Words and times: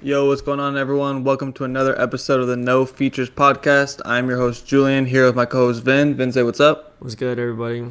Yo, 0.00 0.28
what's 0.28 0.42
going 0.42 0.60
on, 0.60 0.76
everyone? 0.76 1.24
Welcome 1.24 1.52
to 1.54 1.64
another 1.64 2.00
episode 2.00 2.38
of 2.38 2.46
the 2.46 2.56
No 2.56 2.86
Features 2.86 3.28
Podcast. 3.28 4.00
I'm 4.04 4.28
your 4.28 4.38
host, 4.38 4.64
Julian, 4.64 5.04
here 5.04 5.26
with 5.26 5.34
my 5.34 5.44
co 5.44 5.66
host, 5.66 5.82
Vin. 5.82 6.14
Vin, 6.14 6.30
say 6.30 6.44
what's 6.44 6.60
up. 6.60 6.94
What's 7.00 7.16
good, 7.16 7.36
everybody? 7.36 7.84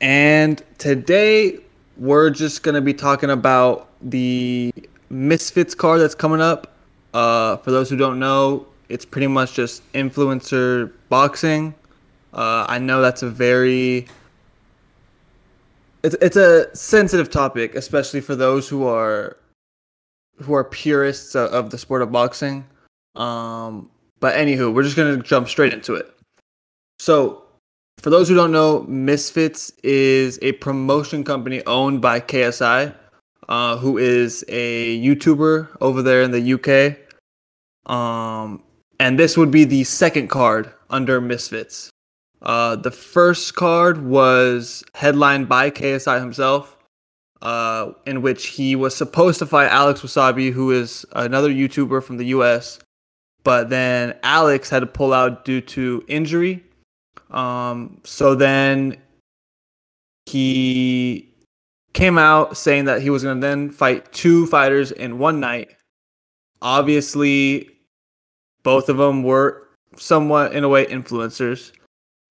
And 0.00 0.62
today, 0.78 1.58
we're 1.96 2.30
just 2.30 2.62
going 2.62 2.76
to 2.76 2.80
be 2.80 2.94
talking 2.94 3.30
about 3.30 3.88
the 4.02 4.72
Misfits 5.10 5.74
card 5.74 6.00
that's 6.00 6.14
coming 6.14 6.40
up. 6.40 6.72
Uh, 7.12 7.56
for 7.56 7.72
those 7.72 7.90
who 7.90 7.96
don't 7.96 8.20
know, 8.20 8.64
it's 8.88 9.04
pretty 9.04 9.26
much 9.26 9.54
just 9.54 9.82
influencer 9.94 10.92
boxing. 11.08 11.74
Uh, 12.32 12.66
I 12.68 12.78
know 12.78 13.02
that's 13.02 13.24
a 13.24 13.28
very 13.28 14.06
it's, 16.04 16.14
it's 16.20 16.36
a 16.36 16.74
sensitive 16.76 17.30
topic, 17.30 17.74
especially 17.74 18.20
for 18.20 18.36
those 18.36 18.68
who 18.68 18.86
are 18.86 19.36
who 20.36 20.54
are 20.54 20.64
purists 20.64 21.34
of, 21.34 21.70
the 21.70 21.78
sport 21.78 22.02
of 22.02 22.12
boxing. 22.12 22.64
Um, 23.14 23.90
but 24.20 24.34
anywho, 24.34 24.72
we're 24.72 24.82
just 24.82 24.96
gonna 24.96 25.18
jump 25.18 25.48
straight 25.48 25.72
into 25.72 25.94
it. 25.94 26.12
So, 26.98 27.42
for 27.98 28.10
those 28.10 28.28
who 28.28 28.34
don't 28.34 28.52
know, 28.52 28.82
Misfits 28.88 29.70
is 29.82 30.38
a 30.42 30.52
promotion 30.52 31.24
company 31.24 31.64
owned 31.66 32.00
by 32.00 32.20
KSI, 32.20 32.94
uh, 33.48 33.76
who 33.76 33.98
is 33.98 34.44
a 34.48 34.98
YouTuber 35.00 35.76
over 35.80 36.02
there 36.02 36.22
in 36.22 36.30
the 36.30 36.54
UK. 36.54 36.98
Um, 37.92 38.62
and 38.98 39.18
this 39.18 39.36
would 39.36 39.50
be 39.50 39.64
the 39.64 39.84
second 39.84 40.28
card 40.28 40.72
under 40.90 41.20
Misfits. 41.20 41.90
Uh, 42.40 42.76
the 42.76 42.90
first 42.90 43.54
card 43.54 44.04
was 44.04 44.84
headlined 44.94 45.48
by 45.48 45.70
KSI 45.70 46.18
himself, 46.20 46.76
uh, 47.42 47.92
in 48.06 48.22
which 48.22 48.46
he 48.46 48.74
was 48.74 48.96
supposed 48.96 49.38
to 49.40 49.46
fight 49.46 49.68
Alex 49.70 50.00
Wasabi, 50.00 50.50
who 50.50 50.70
is 50.70 51.04
another 51.12 51.50
YouTuber 51.50 52.02
from 52.02 52.16
the 52.16 52.26
US, 52.26 52.78
but 53.44 53.68
then 53.68 54.14
Alex 54.22 54.70
had 54.70 54.80
to 54.80 54.86
pull 54.86 55.12
out 55.12 55.44
due 55.44 55.60
to 55.60 56.04
injury. 56.08 56.64
Um, 57.30 58.00
so 58.04 58.34
then 58.34 58.96
he 60.26 61.28
came 61.92 62.16
out 62.16 62.56
saying 62.56 62.86
that 62.86 63.02
he 63.02 63.10
was 63.10 63.22
going 63.22 63.40
to 63.40 63.46
then 63.46 63.68
fight 63.70 64.10
two 64.12 64.46
fighters 64.46 64.92
in 64.92 65.18
one 65.18 65.40
night. 65.40 65.76
Obviously, 66.62 67.68
both 68.62 68.88
of 68.88 68.96
them 68.96 69.22
were 69.22 69.68
somewhat, 69.96 70.54
in 70.54 70.64
a 70.64 70.68
way, 70.68 70.86
influencers 70.86 71.72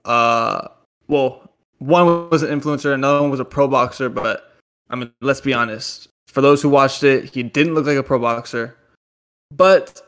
uh, 0.05 0.67
well, 1.07 1.49
one 1.79 2.29
was 2.29 2.43
an 2.43 2.59
influencer, 2.59 2.93
another 2.93 3.21
one 3.21 3.31
was 3.31 3.39
a 3.39 3.45
pro 3.45 3.67
boxer. 3.67 4.09
But 4.09 4.50
I 4.91 4.95
mean, 4.95 5.11
let's 5.21 5.41
be 5.41 5.53
honest. 5.53 6.09
For 6.27 6.41
those 6.41 6.61
who 6.61 6.69
watched 6.69 7.03
it, 7.03 7.33
he 7.33 7.43
didn't 7.43 7.73
look 7.73 7.85
like 7.85 7.97
a 7.97 8.03
pro 8.03 8.19
boxer, 8.19 8.77
but 9.51 10.01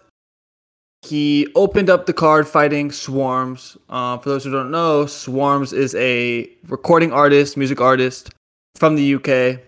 he 1.02 1.48
opened 1.56 1.90
up 1.90 2.06
the 2.06 2.14
card 2.14 2.48
fighting 2.48 2.92
Swarms. 2.92 3.78
Uh, 3.90 4.18
for 4.18 4.30
those 4.30 4.44
who 4.44 4.52
don't 4.52 4.72
know, 4.72 5.06
Swarms 5.06 5.74
is 5.74 5.96
a 5.96 6.50
recording 6.68 7.12
artist, 7.12 7.58
music 7.58 7.82
artist 7.82 8.30
from 8.76 8.96
the 8.96 9.16
UK. 9.16 9.60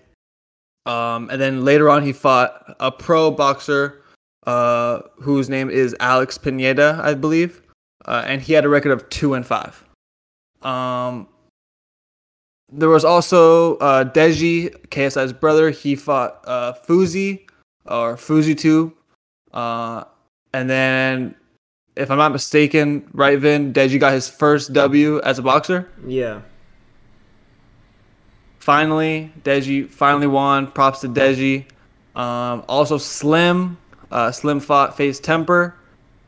Um, 0.90 1.30
and 1.30 1.42
then 1.42 1.66
later 1.66 1.90
on, 1.90 2.04
he 2.04 2.14
fought 2.14 2.76
a 2.80 2.92
pro 2.92 3.32
boxer 3.32 4.02
uh, 4.46 5.02
whose 5.16 5.50
name 5.50 5.70
is 5.70 5.96
Alex 6.00 6.38
Pineda, 6.38 7.02
I 7.04 7.16
believe. 7.16 7.62
Uh, 8.06 8.24
and 8.26 8.42
he 8.42 8.54
had 8.54 8.64
a 8.64 8.70
record 8.70 8.92
of 8.92 9.10
two 9.10 9.34
and 9.34 9.46
five. 9.46 9.84
Um, 10.62 11.28
there 12.78 12.90
was 12.90 13.06
also 13.06 13.78
uh, 13.78 14.04
Deji, 14.04 14.70
KSI's 14.90 15.34
brother. 15.34 15.70
He 15.70 15.96
fought 15.96 16.42
uh, 16.46 16.74
Fousey 16.88 17.48
or 17.86 18.16
FouseyTube, 18.16 18.94
Uh, 19.54 20.04
and 20.54 20.70
then, 20.70 21.36
if 21.96 22.12
I'm 22.12 22.18
not 22.18 22.32
mistaken, 22.32 23.08
right, 23.14 23.40
Vin, 23.40 23.74
Deji 23.74 24.00
got 24.00 24.14
his 24.14 24.28
first 24.30 24.74
W 24.74 25.22
as 25.22 25.40
a 25.40 25.42
boxer. 25.42 25.88
Yeah. 26.06 26.42
Finally, 28.60 29.32
Deji 29.44 29.90
finally 29.90 30.28
won. 30.28 30.68
Props 30.72 31.02
to 31.02 31.08
Deji. 31.08 31.66
Um, 32.16 32.64
also, 32.68 32.98
Slim. 32.98 33.78
Uh, 34.12 34.32
Slim 34.32 34.60
fought 34.60 34.98
FaZe 34.98 35.20
Temper. 35.20 35.76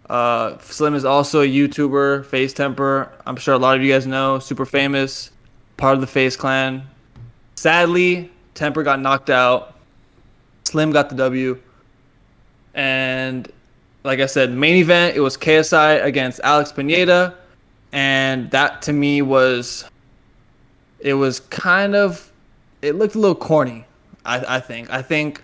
Uh, 0.09 0.57
Slim 0.59 0.95
is 0.95 1.03
also 1.03 1.41
a 1.41 1.47
YouTuber, 1.47 2.25
FaZe 2.25 2.53
Temper. 2.53 3.11
I'm 3.25 3.35
sure 3.35 3.53
a 3.53 3.57
lot 3.57 3.75
of 3.75 3.83
you 3.83 3.91
guys 3.91 4.07
know, 4.07 4.39
super 4.39 4.66
famous, 4.66 5.31
part 5.77 5.95
of 5.95 6.01
the 6.01 6.07
FaZe 6.07 6.35
clan. 6.35 6.83
Sadly, 7.55 8.31
Temper 8.55 8.83
got 8.83 8.99
knocked 8.99 9.29
out. 9.29 9.75
Slim 10.65 10.91
got 10.91 11.09
the 11.09 11.15
W. 11.15 11.61
And 12.73 13.51
like 14.03 14.19
I 14.19 14.25
said, 14.25 14.51
main 14.51 14.75
event, 14.75 15.15
it 15.15 15.21
was 15.21 15.38
KSI 15.38 16.03
against 16.03 16.39
Alex 16.43 16.71
Pineda. 16.71 17.35
And 17.91 18.51
that 18.51 18.81
to 18.83 18.93
me 18.93 19.21
was, 19.21 19.85
it 20.99 21.13
was 21.13 21.39
kind 21.39 21.95
of, 21.95 22.31
it 22.81 22.95
looked 22.95 23.15
a 23.15 23.19
little 23.19 23.35
corny, 23.35 23.85
I, 24.25 24.57
I 24.57 24.59
think. 24.59 24.89
I 24.89 25.01
think 25.01 25.44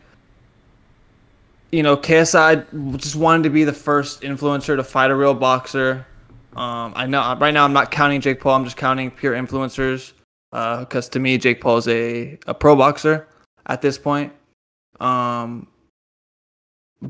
you 1.72 1.82
know, 1.82 1.98
KSI 1.98 2.98
just 2.98 3.16
wanted 3.16 3.44
to 3.44 3.50
be 3.50 3.64
the 3.64 3.74
first 3.74 4.22
influencer 4.22 4.76
to 4.76 4.84
fight 4.84 5.10
a 5.10 5.16
real 5.16 5.34
boxer. 5.34 6.06
Um, 6.56 6.94
I 6.96 7.08
know 7.08 7.36
right 7.40 7.52
now 7.52 7.66
I'm 7.66 7.74
not 7.74 7.90
counting 7.90 8.22
Jake 8.22 8.40
Paul. 8.40 8.58
I'm 8.58 8.64
just 8.64 8.78
counting 8.78 9.10
pure 9.10 9.34
influencers 9.34 10.14
because 10.54 11.08
uh, 11.08 11.12
to 11.12 11.20
me 11.20 11.40
Jake 11.40 11.62
Paul 11.62 11.78
is 11.78 11.88
a, 11.88 12.38
a 12.46 12.54
pro 12.54 12.76
boxer 12.76 13.28
at 13.66 13.82
this 13.82 13.98
point. 13.98 14.32
Um, 15.00 15.68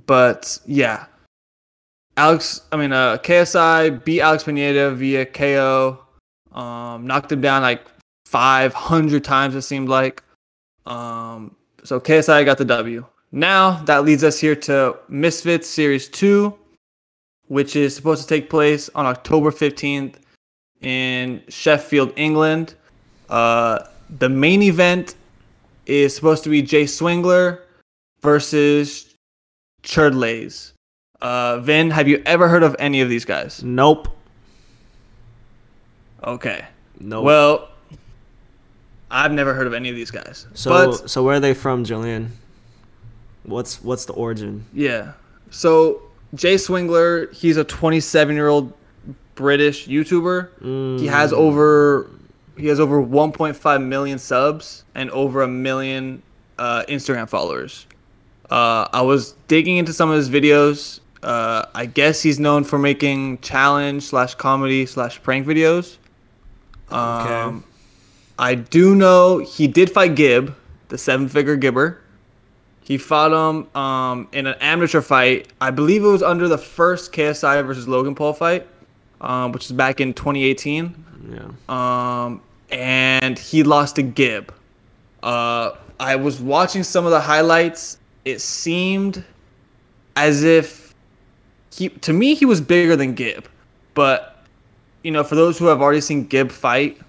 but 0.06 0.60
yeah, 0.66 1.08
Alex. 2.16 2.62
I 2.72 2.78
mean, 2.78 2.94
uh, 2.94 3.18
KSI 3.18 4.04
beat 4.06 4.22
Alex 4.22 4.46
Pineda 4.46 4.92
via 4.92 5.26
KO. 5.26 6.00
Um, 6.54 7.06
knocked 7.06 7.32
him 7.32 7.42
down 7.42 7.64
like 7.64 7.86
500 8.28 9.24
times. 9.24 9.56
It 9.56 9.64
seemed 9.64 9.90
like. 9.90 10.24
Um, 10.86 11.54
so 11.84 12.00
KSI 12.00 12.46
got 12.46 12.58
the 12.58 12.66
W. 12.66 13.06
Now 13.34 13.84
that 13.84 14.06
leads 14.06 14.24
us 14.24 14.40
here 14.40 14.56
to 14.56 14.98
Misfits 15.10 15.68
Series 15.68 16.08
2, 16.08 16.56
which 17.48 17.76
is 17.76 17.94
supposed 17.94 18.22
to 18.22 18.28
take 18.28 18.50
place 18.50 18.90
on 18.96 19.06
October 19.06 19.52
15th 19.52 20.16
in 20.82 21.42
Sheffield, 21.50 22.14
England. 22.16 22.76
Uh, 23.34 23.88
the 24.20 24.30
main 24.30 24.62
event 24.62 25.16
is 25.88 26.16
supposed 26.16 26.44
to 26.44 26.52
be 26.52 26.62
Jay 26.62 26.84
Swingler 26.84 27.62
versus 28.22 29.16
Cherdleys. 29.82 30.74
Uh, 31.20 31.58
Vin, 31.58 31.90
have 31.90 32.08
you 32.08 32.22
ever 32.28 32.48
heard 32.48 32.62
of 32.62 32.76
any 32.78 33.02
of 33.02 33.10
these 33.10 33.26
guys? 33.26 33.64
Nope. 33.64 34.08
Okay. 36.24 36.64
Nope. 37.00 37.24
Well, 37.24 37.70
I've 39.10 39.32
never 39.32 39.56
heard 39.56 39.66
of 39.66 39.74
any 39.74 39.90
of 39.90 39.96
these 39.96 40.12
guys. 40.12 40.46
so 40.54 40.70
but 40.70 41.10
so 41.10 41.24
where 41.24 41.38
are 41.38 41.40
they 41.40 41.56
from, 41.56 41.86
Julian? 41.86 42.34
What's 43.44 43.82
what's 43.84 44.06
the 44.06 44.14
origin? 44.14 44.66
Yeah. 44.74 45.14
So 45.50 46.04
Jay 46.36 46.56
Swingler, 46.56 47.34
he's 47.34 47.58
a 47.58 47.64
27 47.64 48.36
year 48.36 48.48
old 48.48 48.74
British 49.34 49.88
YouTuber. 49.88 51.00
He 51.00 51.08
has 51.08 51.34
over 51.34 52.12
he 52.58 52.68
has 52.68 52.80
over 52.80 53.02
1.5 53.02 53.86
million 53.86 54.20
subs 54.20 54.84
and 54.96 55.10
over 55.12 55.42
a 55.42 55.48
million 55.48 56.22
uh, 56.58 56.84
Instagram 56.88 57.28
followers. 57.28 57.88
Uh, 58.50 58.88
I 58.94 59.02
was 59.02 59.34
digging 59.48 59.78
into 59.78 59.94
some 59.94 60.10
of 60.10 60.18
his 60.18 60.30
videos. 60.30 61.00
Uh, 61.22 61.66
I 61.74 61.86
guess 61.86 62.22
he's 62.22 62.40
known 62.40 62.64
for 62.64 62.78
making 62.78 63.40
challenge 63.40 64.04
slash 64.04 64.36
comedy 64.36 64.86
slash 64.86 65.22
prank 65.24 65.48
videos. 65.48 65.98
Um, 66.90 67.64
I 68.38 68.56
do 68.56 68.94
know 68.94 69.40
he 69.40 69.68
did 69.68 69.90
fight 69.90 70.16
Gib, 70.16 70.56
the 70.90 70.98
seven 70.98 71.28
figure 71.30 71.56
Gibber. 71.56 72.00
He 72.82 72.98
fought 72.98 73.32
him 73.32 73.76
um, 73.82 74.28
in 74.34 74.46
an 74.46 74.56
amateur 74.60 75.02
fight. 75.02 75.48
I 75.62 75.72
believe 75.72 76.04
it 76.04 76.08
was 76.08 76.22
under 76.22 76.50
the 76.50 76.58
first 76.58 77.14
KSI 77.14 77.66
versus 77.66 77.88
Logan 77.88 78.14
Paul 78.14 78.34
fight, 78.34 78.68
um, 79.22 79.54
which 79.54 79.66
is 79.66 79.72
back 79.72 80.02
in 80.02 80.14
2018. 80.14 80.94
Yeah. 81.30 81.50
Um, 81.70 82.42
and 82.72 83.38
he 83.38 83.64
lost 83.64 83.96
to 83.96 84.04
Gib. 84.04 84.54
Uh, 85.22 85.72
I 86.00 86.16
was 86.16 86.42
watching 86.42 86.84
some 86.84 87.06
of 87.06 87.12
the 87.12 87.22
highlights. 87.22 87.98
It 88.26 88.42
seemed 88.42 89.24
as 90.16 90.44
if 90.44 90.94
he, 91.72 91.90
to 91.90 92.14
me, 92.14 92.36
he 92.36 92.46
was 92.46 92.62
bigger 92.62 92.96
than 92.96 93.14
Gib. 93.14 93.48
But, 93.94 94.44
you 95.04 95.12
know, 95.12 95.24
for 95.24 95.36
those 95.36 95.58
who 95.58 95.66
have 95.66 95.82
already 95.82 96.02
seen 96.02 96.26
Gib 96.26 96.52
fight, 96.52 97.00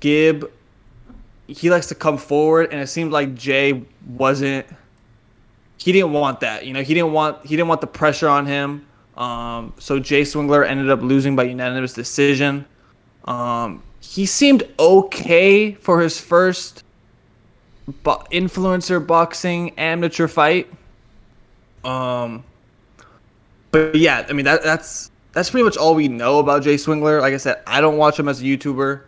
Gib, 0.00 0.50
he 1.46 1.70
likes 1.70 1.86
to 1.86 1.94
come 1.94 2.18
forward, 2.18 2.72
and 2.72 2.80
it 2.80 2.88
seemed 2.88 3.12
like 3.12 3.34
Jay 3.34 3.84
wasn't 4.06 4.66
he 5.78 5.92
didn't 5.92 6.12
want 6.12 6.40
that. 6.40 6.66
You 6.66 6.72
know, 6.72 6.82
he 6.82 6.94
didn't 6.94 7.12
want 7.12 7.44
he 7.44 7.56
didn't 7.56 7.68
want 7.68 7.80
the 7.80 7.86
pressure 7.86 8.28
on 8.28 8.46
him. 8.46 8.86
Um, 9.16 9.72
so 9.78 9.98
Jay 9.98 10.22
Swingler 10.22 10.66
ended 10.66 10.90
up 10.90 11.00
losing 11.00 11.36
by 11.36 11.44
unanimous 11.44 11.92
decision. 11.92 12.66
Um, 13.26 13.82
he 14.00 14.26
seemed 14.26 14.62
okay 14.78 15.72
for 15.72 16.00
his 16.00 16.20
first 16.20 16.84
bo- 18.02 18.24
influencer 18.30 19.04
boxing 19.04 19.70
amateur 19.78 20.28
fight. 20.28 20.68
Um, 21.84 22.44
but 23.70 23.94
yeah, 23.94 24.26
I 24.28 24.32
mean 24.32 24.44
that 24.44 24.62
that's 24.62 25.10
that's 25.32 25.50
pretty 25.50 25.64
much 25.64 25.76
all 25.76 25.94
we 25.94 26.08
know 26.08 26.38
about 26.38 26.62
Jay 26.62 26.76
Swingler. 26.76 27.20
Like 27.20 27.34
I 27.34 27.36
said, 27.36 27.62
I 27.66 27.80
don't 27.80 27.96
watch 27.98 28.18
him 28.18 28.28
as 28.28 28.40
a 28.40 28.44
YouTuber. 28.44 29.02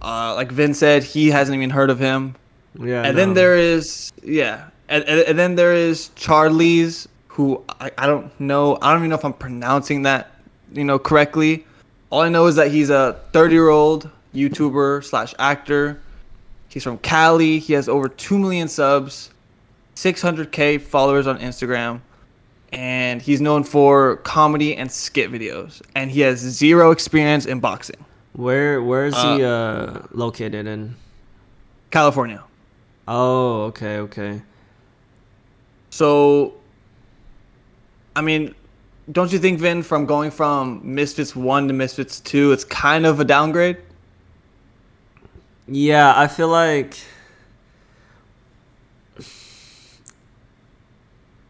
Uh, 0.00 0.34
like 0.34 0.50
Vin 0.50 0.74
said, 0.74 1.02
he 1.02 1.28
hasn't 1.28 1.56
even 1.56 1.70
heard 1.70 1.90
of 1.90 1.98
him. 1.98 2.34
Yeah. 2.78 3.02
and 3.02 3.16
then 3.16 3.34
there 3.34 3.56
is 3.56 4.12
yeah, 4.22 4.68
and, 4.88 5.04
and, 5.04 5.20
and 5.20 5.38
then 5.38 5.54
there 5.56 5.72
is 5.74 6.10
Charlie's, 6.16 7.08
who 7.28 7.62
I, 7.80 7.90
I 7.98 8.06
don't 8.06 8.38
know. 8.40 8.78
I 8.80 8.92
don't 8.92 9.00
even 9.00 9.10
know 9.10 9.16
if 9.16 9.24
I'm 9.24 9.32
pronouncing 9.32 10.02
that 10.02 10.32
you 10.72 10.84
know 10.84 10.98
correctly. 10.98 11.64
All 12.10 12.20
I 12.20 12.28
know 12.28 12.46
is 12.46 12.56
that 12.56 12.70
he's 12.70 12.90
a 12.90 13.20
30 13.32 13.54
year 13.54 13.68
old 13.68 14.10
YouTuber 14.34 15.04
slash 15.04 15.34
actor. 15.38 16.00
He's 16.68 16.84
from 16.84 16.98
Cali. 16.98 17.58
He 17.58 17.72
has 17.74 17.88
over 17.88 18.08
two 18.08 18.38
million 18.38 18.68
subs, 18.68 19.30
600k 19.96 20.80
followers 20.80 21.26
on 21.26 21.38
Instagram, 21.38 22.00
and 22.72 23.20
he's 23.20 23.40
known 23.40 23.64
for 23.64 24.16
comedy 24.18 24.76
and 24.76 24.90
skit 24.90 25.30
videos. 25.30 25.82
And 25.94 26.10
he 26.10 26.20
has 26.20 26.38
zero 26.38 26.90
experience 26.90 27.46
in 27.46 27.60
boxing. 27.60 28.04
Where 28.34 28.82
where 28.82 29.06
is 29.06 29.14
he 29.16 29.42
uh 29.42 30.00
located 30.12 30.66
in? 30.66 30.94
California. 31.90 32.44
Oh, 33.06 33.62
okay, 33.62 33.98
okay. 33.98 34.42
So, 35.90 36.54
I 38.14 38.20
mean, 38.20 38.54
don't 39.10 39.32
you 39.32 39.38
think, 39.38 39.58
Vin, 39.58 39.82
from 39.82 40.06
going 40.06 40.30
from 40.30 40.80
Misfits 40.82 41.34
1 41.34 41.68
to 41.68 41.74
Misfits 41.74 42.20
2, 42.20 42.52
it's 42.52 42.64
kind 42.64 43.06
of 43.06 43.20
a 43.20 43.24
downgrade? 43.24 43.78
Yeah, 45.66 46.12
I 46.16 46.28
feel 46.28 46.48
like 46.48 46.96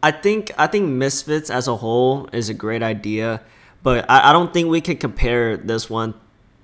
I 0.01 0.11
think 0.11 0.51
I 0.57 0.67
think 0.67 0.89
Misfits 0.89 1.49
as 1.49 1.67
a 1.67 1.75
whole 1.75 2.29
is 2.31 2.49
a 2.49 2.53
great 2.53 2.83
idea, 2.83 3.41
but 3.83 4.09
I, 4.09 4.29
I 4.29 4.33
don't 4.33 4.53
think 4.53 4.69
we 4.69 4.81
can 4.81 4.97
compare 4.97 5.57
this 5.57 5.89
one 5.89 6.13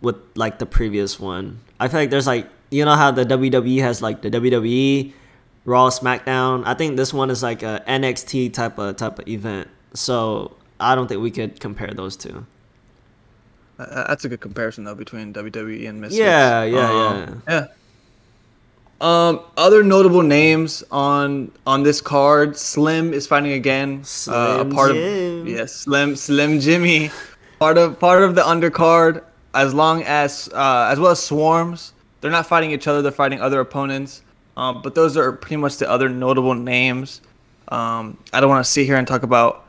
with 0.01 0.15
like 0.35 0.59
the 0.59 0.65
previous 0.65 1.19
one. 1.19 1.59
I 1.79 1.87
feel 1.87 2.01
like 2.01 2.09
there's 2.09 2.27
like 2.27 2.47
you 2.71 2.85
know 2.85 2.95
how 2.95 3.11
the 3.11 3.25
WWE 3.25 3.81
has 3.81 4.01
like 4.01 4.21
the 4.21 4.31
WWE 4.31 5.13
Raw 5.65 5.89
SmackDown. 5.89 6.63
I 6.65 6.75
think 6.75 6.95
this 6.95 7.13
one 7.13 7.29
is 7.29 7.43
like 7.43 7.63
a 7.63 7.83
NXT 7.87 8.53
type 8.53 8.77
of 8.77 8.95
type 8.95 9.19
of 9.19 9.27
event. 9.27 9.67
So 9.93 10.55
I 10.79 10.95
don't 10.95 11.07
think 11.07 11.21
we 11.21 11.31
could 11.31 11.59
compare 11.59 11.91
those 11.93 12.15
two. 12.17 12.45
Uh, 13.79 14.07
That's 14.07 14.23
a 14.25 14.29
good 14.29 14.41
comparison, 14.41 14.83
though, 14.83 14.95
between 14.95 15.33
WWE 15.33 15.87
and 15.89 15.99
Misfits. 16.01 16.19
Yeah, 16.19 16.63
yeah, 16.63 16.89
Um, 16.89 17.43
yeah. 17.47 17.67
Um, 19.01 19.41
other 19.57 19.83
notable 19.83 20.21
names 20.21 20.81
on 20.89 21.51
on 21.67 21.83
this 21.83 21.99
card: 21.99 22.55
Slim 22.55 23.13
is 23.13 23.27
fighting 23.27 23.51
again. 23.51 23.97
uh, 23.99 24.01
a 24.01 24.03
Slim 24.05 24.69
part 24.71 24.93
Jim. 24.93 25.41
of 25.41 25.47
yes, 25.49 25.75
Slim 25.75 26.15
Slim 26.15 26.61
Jimmy, 26.61 27.11
part 27.59 27.77
of 27.77 27.99
part 27.99 28.23
of 28.23 28.35
the 28.35 28.41
undercard. 28.41 29.21
As 29.53 29.73
long 29.73 30.03
as 30.03 30.49
uh, 30.53 30.87
as 30.91 30.97
well 30.99 31.11
as 31.11 31.21
Swarms, 31.21 31.91
they're 32.21 32.31
not 32.31 32.47
fighting 32.47 32.71
each 32.71 32.87
other; 32.87 33.01
they're 33.01 33.11
fighting 33.11 33.41
other 33.41 33.59
opponents. 33.59 34.21
Um, 34.55 34.81
but 34.81 34.95
those 34.95 35.17
are 35.17 35.33
pretty 35.33 35.57
much 35.57 35.75
the 35.75 35.89
other 35.89 36.07
notable 36.07 36.55
names. 36.55 37.19
Um, 37.67 38.17
I 38.31 38.39
don't 38.39 38.49
want 38.49 38.63
to 38.65 38.71
sit 38.71 38.85
here 38.85 38.95
and 38.95 39.05
talk 39.05 39.23
about, 39.23 39.64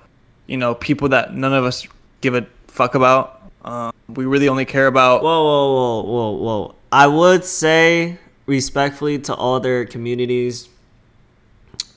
you 0.46 0.56
know, 0.56 0.74
people 0.74 1.08
that 1.10 1.34
none 1.34 1.52
of 1.52 1.64
us 1.64 1.86
give 2.20 2.34
a 2.34 2.46
fuck 2.68 2.94
about. 2.94 3.42
Um, 3.64 3.92
we 4.08 4.24
really 4.24 4.48
only 4.48 4.64
care 4.64 4.86
about. 4.86 5.22
Whoa, 5.22 5.44
whoa, 5.44 5.74
whoa, 5.74 6.02
whoa, 6.02 6.30
whoa. 6.42 6.74
I 6.92 7.06
would 7.06 7.44
say 7.44 8.18
respectfully 8.46 9.18
to 9.20 9.34
all 9.34 9.58
their 9.60 9.84
communities, 9.84 10.68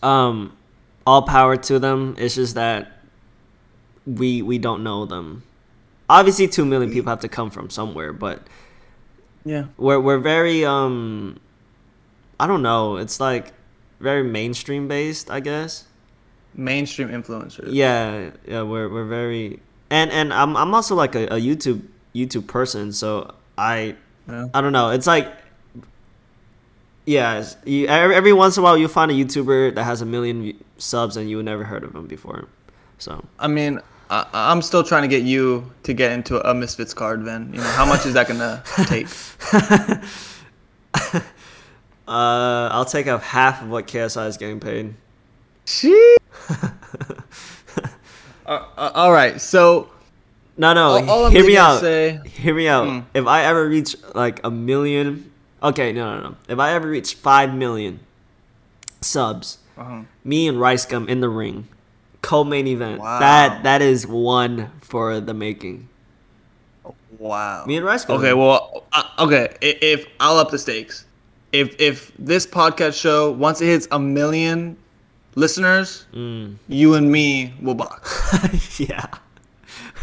um, 0.01 0.57
all 1.05 1.21
power 1.21 1.55
to 1.57 1.79
them. 1.79 2.15
It's 2.17 2.35
just 2.35 2.55
that 2.55 2.99
we 4.05 4.41
we 4.41 4.57
don't 4.57 4.83
know 4.83 5.05
them. 5.05 5.43
Obviously, 6.09 6.47
two 6.47 6.65
million 6.65 6.91
people 6.91 7.11
have 7.11 7.19
to 7.19 7.29
come 7.29 7.51
from 7.51 7.69
somewhere, 7.69 8.11
but 8.11 8.41
yeah. 9.45 9.65
we're 9.77 9.99
we're 9.99 10.17
very 10.17 10.65
um, 10.65 11.39
I 12.39 12.47
don't 12.47 12.63
know. 12.63 12.97
It's 12.97 13.19
like 13.19 13.53
very 13.99 14.23
mainstream 14.23 14.87
based, 14.87 15.29
I 15.29 15.39
guess. 15.39 15.85
Mainstream 16.53 17.09
influencers. 17.09 17.69
Yeah, 17.71 18.31
yeah, 18.45 18.63
we're 18.63 18.89
we're 18.89 19.05
very 19.05 19.59
and 19.89 20.11
and 20.11 20.33
I'm 20.33 20.55
I'm 20.55 20.73
also 20.73 20.95
like 20.95 21.15
a, 21.15 21.25
a 21.27 21.39
YouTube 21.39 21.81
YouTube 22.13 22.47
person, 22.47 22.91
so 22.91 23.33
I 23.57 23.95
Yeah. 24.27 24.47
I 24.53 24.61
don't 24.61 24.73
know. 24.73 24.89
It's 24.89 25.07
like 25.07 25.31
yeah, 27.05 27.43
you, 27.65 27.87
every, 27.87 28.15
every 28.15 28.33
once 28.33 28.55
in 28.55 28.61
a 28.61 28.63
while 28.63 28.77
you 28.77 28.87
find 28.87 29.09
a 29.09 29.15
YouTuber 29.15 29.73
that 29.73 29.83
has 29.83 30.01
a 30.01 30.05
million 30.05 30.53
subs 30.77 31.17
and 31.17 31.27
you 31.27 31.41
never 31.41 31.63
heard 31.63 31.83
of 31.83 31.95
him 31.95 32.05
before. 32.05 32.47
So 32.99 33.25
I 33.39 33.47
mean, 33.47 33.79
I, 34.09 34.27
I'm 34.31 34.61
still 34.61 34.83
trying 34.83 35.03
to 35.03 35.07
get 35.07 35.23
you 35.23 35.71
to 35.83 35.93
get 35.93 36.11
into 36.11 36.39
a 36.47 36.53
Misfits 36.53 36.93
card, 36.93 37.23
Vin. 37.23 37.51
You 37.53 37.61
know, 37.61 37.63
how 37.63 37.85
much 37.85 38.05
is 38.05 38.13
that 38.13 38.27
gonna 38.27 38.63
take? 38.85 39.07
uh, 42.07 42.69
I'll 42.71 42.85
take 42.85 43.07
up 43.07 43.23
half 43.23 43.63
of 43.63 43.69
what 43.69 43.87
KSI 43.87 44.27
is 44.27 44.37
getting 44.37 44.59
paid. 44.59 44.93
She. 45.65 46.17
uh, 48.45 48.65
uh, 48.77 48.91
all 48.95 49.11
right, 49.11 49.39
so 49.39 49.89
No, 50.57 50.73
no. 50.73 50.87
all, 50.89 51.09
all 51.09 51.29
hear 51.29 51.45
me 51.45 51.57
out. 51.57 51.79
say. 51.79 52.19
Hear 52.25 52.53
me 52.55 52.67
out. 52.67 52.87
Mm. 52.87 53.05
If 53.13 53.27
I 53.27 53.43
ever 53.43 53.67
reach 53.67 53.95
like 54.15 54.41
a 54.43 54.51
million, 54.51 55.31
okay, 55.63 55.91
no, 55.93 56.15
no, 56.19 56.29
no. 56.29 56.35
If 56.47 56.59
I 56.59 56.73
ever 56.73 56.87
reach 56.89 57.15
five 57.15 57.53
million 57.53 57.99
subs, 59.01 59.59
Uh-huh. 59.77 60.01
me 60.23 60.47
and 60.47 60.59
Rice 60.59 60.85
Gum 60.85 61.07
in 61.07 61.21
the 61.21 61.29
ring, 61.29 61.67
co-main 62.21 62.67
event. 62.67 62.99
Wow. 62.99 63.19
That 63.19 63.63
that 63.63 63.81
is 63.81 64.05
one 64.07 64.71
for 64.81 65.19
the 65.21 65.33
making. 65.33 65.87
Wow. 67.17 67.65
Me 67.65 67.77
and 67.77 67.85
Rice 67.85 68.05
Gum. 68.05 68.17
Okay, 68.17 68.33
well, 68.33 68.83
uh, 68.93 69.03
okay. 69.19 69.49
i- 69.61 69.77
If 69.81 70.05
I'll 70.19 70.37
up 70.37 70.51
the 70.51 70.57
stakes, 70.59 71.05
if 71.53 71.75
if 71.79 72.11
this 72.19 72.45
podcast 72.45 72.99
show 72.99 73.31
once 73.31 73.61
it 73.61 73.67
hits 73.67 73.87
a 73.91 73.99
million 73.99 74.75
listeners, 75.39 76.05
Mm. 76.13 76.55
you 76.67 76.93
and 76.95 77.11
me 77.11 77.53
will 77.61 77.75
box. 77.75 78.79
yeah. 78.79 79.05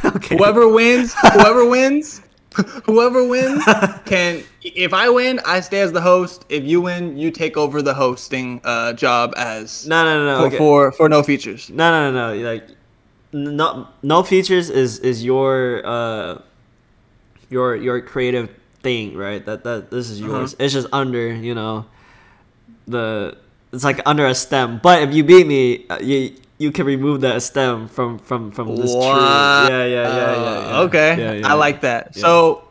Okay. 0.05 0.37
Whoever 0.37 0.69
wins, 0.69 1.15
whoever 1.35 1.65
wins, 1.65 2.21
whoever 2.85 3.27
wins 3.27 3.65
can. 4.05 4.43
If 4.63 4.93
I 4.93 5.09
win, 5.09 5.41
I 5.47 5.61
stay 5.61 5.81
as 5.81 5.91
the 5.93 6.03
host. 6.03 6.45
If 6.49 6.65
you 6.65 6.81
win, 6.83 7.17
you 7.17 7.31
take 7.31 7.57
over 7.57 7.81
the 7.83 7.95
hosting 7.95 8.61
uh, 8.63 8.93
job 8.93 9.33
as 9.37 9.87
No, 9.89 10.05
no, 10.05 10.13
no, 10.21 10.25
no. 10.27 10.37
for, 10.41 10.47
okay. 10.47 10.59
for 10.59 10.93
for 10.93 11.09
no 11.09 11.23
features. 11.23 11.71
No, 11.71 11.91
no, 11.91 12.13
no, 12.13 12.35
no. 12.35 12.51
Like, 12.53 12.69
no, 13.33 13.89
no 14.03 14.23
features 14.23 14.69
is 14.71 14.99
is 15.01 15.25
your 15.25 15.81
uh, 15.85 16.39
your 17.49 17.75
your 17.77 18.01
creative 18.03 18.51
thing, 18.85 19.17
right? 19.17 19.45
That 19.47 19.65
that 19.65 19.91
this 19.91 20.11
is 20.11 20.21
yours. 20.21 20.53
Uh-huh. 20.55 20.65
It's 20.65 20.75
just 20.75 20.89
under, 20.93 21.33
you 21.35 21.55
know, 21.55 21.87
the 22.87 23.39
it's 23.73 23.85
like 23.85 24.01
under 24.07 24.27
a 24.27 24.35
stem. 24.35 24.81
But 24.83 25.03
if 25.03 25.15
you 25.15 25.25
beat 25.25 25.47
me, 25.47 25.87
uh, 25.89 25.99
you 26.01 26.33
you 26.59 26.73
can 26.73 26.87
remove 26.87 27.21
that 27.23 27.43
stem 27.43 27.89
from 27.89 28.19
from 28.19 28.51
from 28.51 28.77
this 28.77 28.93
tree. 28.93 29.03
Yeah, 29.03 29.69
yeah, 29.69 29.85
yeah, 29.85 30.07
yeah. 30.07 30.71
yeah. 30.71 30.81
Okay, 30.81 31.19
Yeah, 31.19 31.33
yeah, 31.33 31.49
I 31.49 31.55
like 31.55 31.83
that. 31.83 32.15
So 32.15 32.67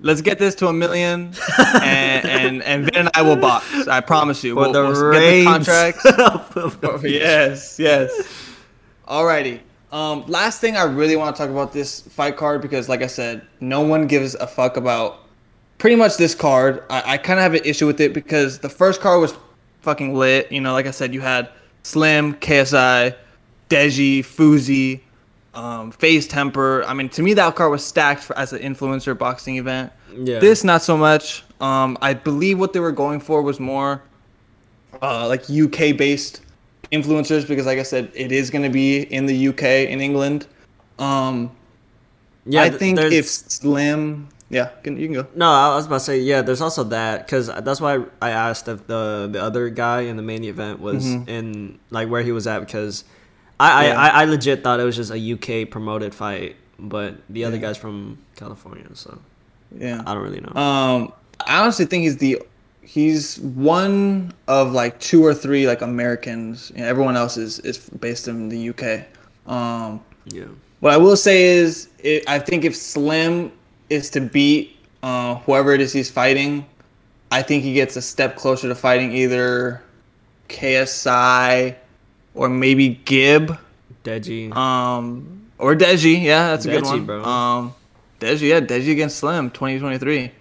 let's 0.00 0.20
get 0.20 0.38
this 0.38 0.54
to 0.56 0.68
a 0.68 0.72
million, 0.72 1.32
and 1.82 2.26
and 2.26 2.62
and 2.62 2.84
Vin 2.84 2.94
and 2.96 3.10
I 3.14 3.22
will 3.22 3.36
box. 3.36 3.88
I 3.88 4.00
promise 4.00 4.44
you. 4.44 4.54
For 4.54 4.60
we'll, 4.60 4.72
the 4.72 4.82
we'll 4.82 5.12
get 5.12 5.20
the 5.38 5.44
contracts. 5.44 6.04
yes, 7.04 7.78
yes. 7.78 8.10
Alrighty. 9.06 9.60
Um, 9.90 10.24
last 10.26 10.60
thing 10.60 10.76
I 10.76 10.84
really 10.84 11.16
want 11.16 11.36
to 11.36 11.42
talk 11.42 11.50
about 11.50 11.72
this 11.72 12.00
fight 12.00 12.36
card 12.36 12.62
because, 12.62 12.88
like 12.88 13.02
I 13.02 13.06
said, 13.06 13.46
no 13.60 13.82
one 13.82 14.06
gives 14.06 14.34
a 14.34 14.46
fuck 14.46 14.78
about 14.78 15.20
pretty 15.76 15.96
much 15.96 16.16
this 16.16 16.34
card. 16.34 16.82
I, 16.88 17.14
I 17.14 17.18
kind 17.18 17.38
of 17.38 17.42
have 17.42 17.54
an 17.54 17.60
issue 17.64 17.86
with 17.86 18.00
it 18.00 18.14
because 18.14 18.60
the 18.60 18.70
first 18.70 19.02
card 19.02 19.20
was 19.20 19.34
fucking 19.82 20.14
lit. 20.14 20.50
You 20.50 20.60
know, 20.60 20.72
like 20.72 20.86
I 20.86 20.90
said, 20.90 21.12
you 21.12 21.20
had 21.20 21.48
Slim, 21.82 22.34
KSI, 22.34 23.14
Deji, 23.68 24.20
Fousey, 24.20 25.00
um, 25.54 25.92
FaZe 25.92 26.26
Temper. 26.26 26.84
I 26.84 26.94
mean, 26.94 27.08
to 27.10 27.22
me, 27.22 27.34
that 27.34 27.54
card 27.54 27.70
was 27.70 27.84
stacked 27.84 28.22
for, 28.22 28.36
as 28.38 28.52
an 28.52 28.60
influencer 28.60 29.16
boxing 29.16 29.56
event. 29.56 29.92
Yeah. 30.16 30.38
This, 30.38 30.64
not 30.64 30.82
so 30.82 30.96
much. 30.96 31.44
Um, 31.60 31.98
I 32.00 32.14
believe 32.14 32.58
what 32.58 32.72
they 32.72 32.80
were 32.80 32.92
going 32.92 33.20
for 33.20 33.42
was 33.42 33.60
more 33.60 34.02
uh, 35.00 35.28
like 35.28 35.48
UK 35.50 35.96
based 35.96 36.42
influencers 36.90 37.46
because, 37.46 37.66
like 37.66 37.78
I 37.78 37.82
said, 37.82 38.10
it 38.14 38.32
is 38.32 38.50
going 38.50 38.62
to 38.62 38.70
be 38.70 39.02
in 39.02 39.26
the 39.26 39.48
UK 39.48 39.62
in 39.62 40.00
England. 40.00 40.46
Um, 40.98 41.50
yeah, 42.44 42.62
I 42.62 42.70
think 42.70 42.98
if 42.98 43.26
Slim, 43.26 44.28
yeah, 44.52 44.68
can, 44.84 44.96
you 44.98 45.06
can 45.08 45.14
go. 45.14 45.26
No, 45.34 45.50
I 45.50 45.74
was 45.74 45.86
about 45.86 45.98
to 45.98 46.04
say 46.04 46.20
yeah. 46.20 46.42
There's 46.42 46.60
also 46.60 46.84
that 46.84 47.26
because 47.26 47.46
that's 47.48 47.80
why 47.80 48.04
I 48.20 48.30
asked 48.30 48.68
if 48.68 48.86
the 48.86 49.28
the 49.32 49.42
other 49.42 49.68
guy 49.70 50.02
in 50.02 50.16
the 50.16 50.22
main 50.22 50.44
event 50.44 50.78
was 50.78 51.04
Mhm. 51.04 51.28
in 51.28 51.78
like 51.90 52.08
where 52.08 52.22
he 52.22 52.30
was 52.32 52.46
at 52.46 52.60
because 52.60 53.02
I, 53.58 53.86
Yeah. 53.88 54.00
I, 54.00 54.06
I 54.08 54.22
I 54.22 54.24
legit 54.26 54.62
thought 54.62 54.78
it 54.78 54.84
was 54.84 54.94
just 54.96 55.10
a 55.10 55.18
UK 55.18 55.64
promoted 55.70 56.14
fight, 56.14 56.56
but 56.78 57.16
the 57.30 57.44
other 57.46 57.56
Yeah. 57.56 57.62
guy's 57.62 57.76
from 57.78 58.18
California, 58.36 58.84
so 58.94 59.18
Yeah. 59.76 60.02
I 60.06 60.14
don't 60.14 60.22
really 60.22 60.40
know. 60.40 60.54
Um, 60.60 61.12
I 61.46 61.60
honestly 61.62 61.86
think 61.86 62.04
he's 62.04 62.18
the 62.18 62.38
he's 62.82 63.38
one 63.40 64.32
of 64.48 64.72
like 64.72 64.98
two 65.00 65.24
or 65.24 65.32
three 65.32 65.66
like 65.66 65.80
Americans. 65.82 66.70
You 66.74 66.82
know, 66.82 66.88
everyone 66.88 67.16
else 67.16 67.36
is 67.38 67.58
is 67.60 67.78
based 68.00 68.28
in 68.28 68.48
the 68.50 68.58
UK. 68.70 69.06
Um, 69.46 70.00
Yeah. 70.26 70.44
what 70.80 70.92
I 70.92 70.98
will 70.98 71.16
say 71.16 71.44
is, 71.44 71.88
it, 72.00 72.24
I 72.28 72.38
think 72.38 72.64
if 72.64 72.76
Slim 72.76 73.50
is 73.92 74.10
to 74.10 74.20
beat 74.20 74.76
uh, 75.02 75.36
whoever 75.36 75.72
it 75.72 75.80
is 75.80 75.92
he's 75.92 76.10
fighting, 76.10 76.64
I 77.30 77.42
think 77.42 77.62
he 77.62 77.74
gets 77.74 77.96
a 77.96 78.02
step 78.02 78.36
closer 78.36 78.68
to 78.68 78.74
fighting 78.74 79.12
either 79.12 79.82
KSI 80.48 81.76
or 82.34 82.48
maybe 82.48 83.00
Gib. 83.04 83.58
Deji. 84.04 84.54
Um, 84.54 85.46
or 85.58 85.74
Deji, 85.74 86.22
yeah, 86.22 86.48
that's 86.48 86.64
a 86.64 86.70
good 86.70 86.84
Deji, 86.84 86.90
one. 86.90 87.06
bro. 87.06 87.24
Um, 87.24 87.74
Deji, 88.20 88.48
yeah, 88.48 88.60
Deji 88.60 88.92
against 88.92 89.18
Slim, 89.18 89.50
2023. 89.50 90.32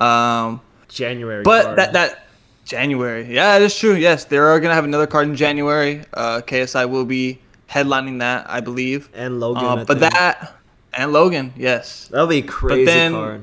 Um, 0.00 0.60
January. 0.88 1.42
but 1.42 1.64
card. 1.64 1.78
that 1.78 1.92
that 1.92 2.26
January, 2.64 3.32
yeah, 3.32 3.58
that's 3.58 3.78
true. 3.78 3.94
Yes, 3.94 4.24
they 4.24 4.38
are 4.38 4.58
gonna 4.60 4.74
have 4.74 4.84
another 4.84 5.06
card 5.06 5.28
in 5.28 5.36
January. 5.36 6.04
Uh, 6.12 6.40
KSI 6.40 6.88
will 6.88 7.04
be 7.04 7.38
headlining 7.70 8.18
that, 8.20 8.48
I 8.48 8.60
believe. 8.60 9.08
and 9.14 9.38
Logan. 9.40 9.64
I 9.64 9.84
but 9.84 9.98
think. 9.98 10.12
that 10.12 10.53
and 10.96 11.12
Logan, 11.12 11.52
yes, 11.56 12.08
that'll 12.08 12.26
be 12.26 12.42
crazy 12.42 12.84
then- 12.84 13.12
card. 13.12 13.42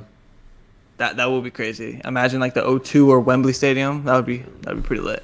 that 0.98 1.18
that 1.18 1.30
will 1.30 1.42
be 1.42 1.52
crazy. 1.52 2.00
Imagine 2.06 2.40
like 2.40 2.54
the 2.54 2.62
O2 2.62 3.08
or 3.08 3.20
Wembley 3.20 3.54
Stadium. 3.54 4.04
That 4.06 4.16
would 4.16 4.26
be 4.26 4.38
that 4.62 4.76
would 4.76 4.84
be 4.84 4.88
pretty 4.88 5.02
lit. 5.02 5.24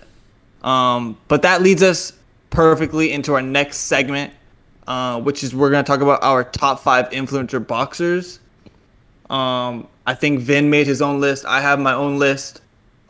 Um, 0.64 1.18
but 1.28 1.44
that 1.44 1.62
leads 1.62 1.84
us 1.84 2.14
perfectly 2.50 3.12
into 3.12 3.34
our 3.36 3.42
next 3.42 3.78
segment, 3.78 4.34
uh, 4.88 5.20
which 5.22 5.44
is 5.44 5.54
we're 5.56 5.70
gonna 5.70 5.84
talk 5.84 6.02
about 6.02 6.24
our 6.24 6.44
top 6.44 6.80
five 6.82 7.10
influencer 7.12 7.66
boxers. 7.66 8.40
Um, 9.30 9.88
I 10.06 10.14
think 10.16 10.40
Vin 10.40 10.70
made 10.70 10.88
his 10.88 11.02
own 11.02 11.20
list. 11.20 11.46
I 11.46 11.62
have 11.62 11.80
my 11.80 11.94
own 11.94 12.18
list. 12.18 12.62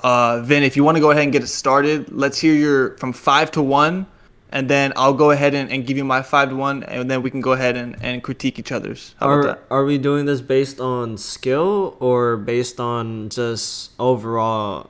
Uh, 0.03 0.41
Vin, 0.41 0.63
if 0.63 0.75
you 0.75 0.83
want 0.83 0.95
to 0.97 1.01
go 1.01 1.11
ahead 1.11 1.23
and 1.23 1.31
get 1.31 1.43
it 1.43 1.47
started, 1.47 2.11
let's 2.11 2.39
hear 2.39 2.53
your 2.53 2.97
from 2.97 3.13
five 3.13 3.51
to 3.51 3.61
one, 3.61 4.05
and 4.51 4.69
then 4.69 4.93
I'll 4.95 5.13
go 5.13 5.31
ahead 5.31 5.53
and, 5.53 5.71
and 5.71 5.85
give 5.85 5.97
you 5.97 6.05
my 6.05 6.21
five 6.21 6.49
to 6.49 6.55
one, 6.55 6.83
and 6.83 7.09
then 7.11 7.21
we 7.21 7.29
can 7.29 7.41
go 7.41 7.51
ahead 7.53 7.75
and, 7.75 7.95
and 8.01 8.23
critique 8.23 8.57
each 8.59 8.71
other's. 8.71 9.13
How 9.19 9.27
about 9.27 9.37
Are 9.39 9.43
that? 9.47 9.63
are 9.69 9.85
we 9.85 9.97
doing 9.97 10.25
this 10.25 10.41
based 10.41 10.79
on 10.79 11.17
skill 11.17 11.97
or 11.99 12.37
based 12.37 12.79
on 12.79 13.29
just 13.29 13.91
overall, 13.99 14.89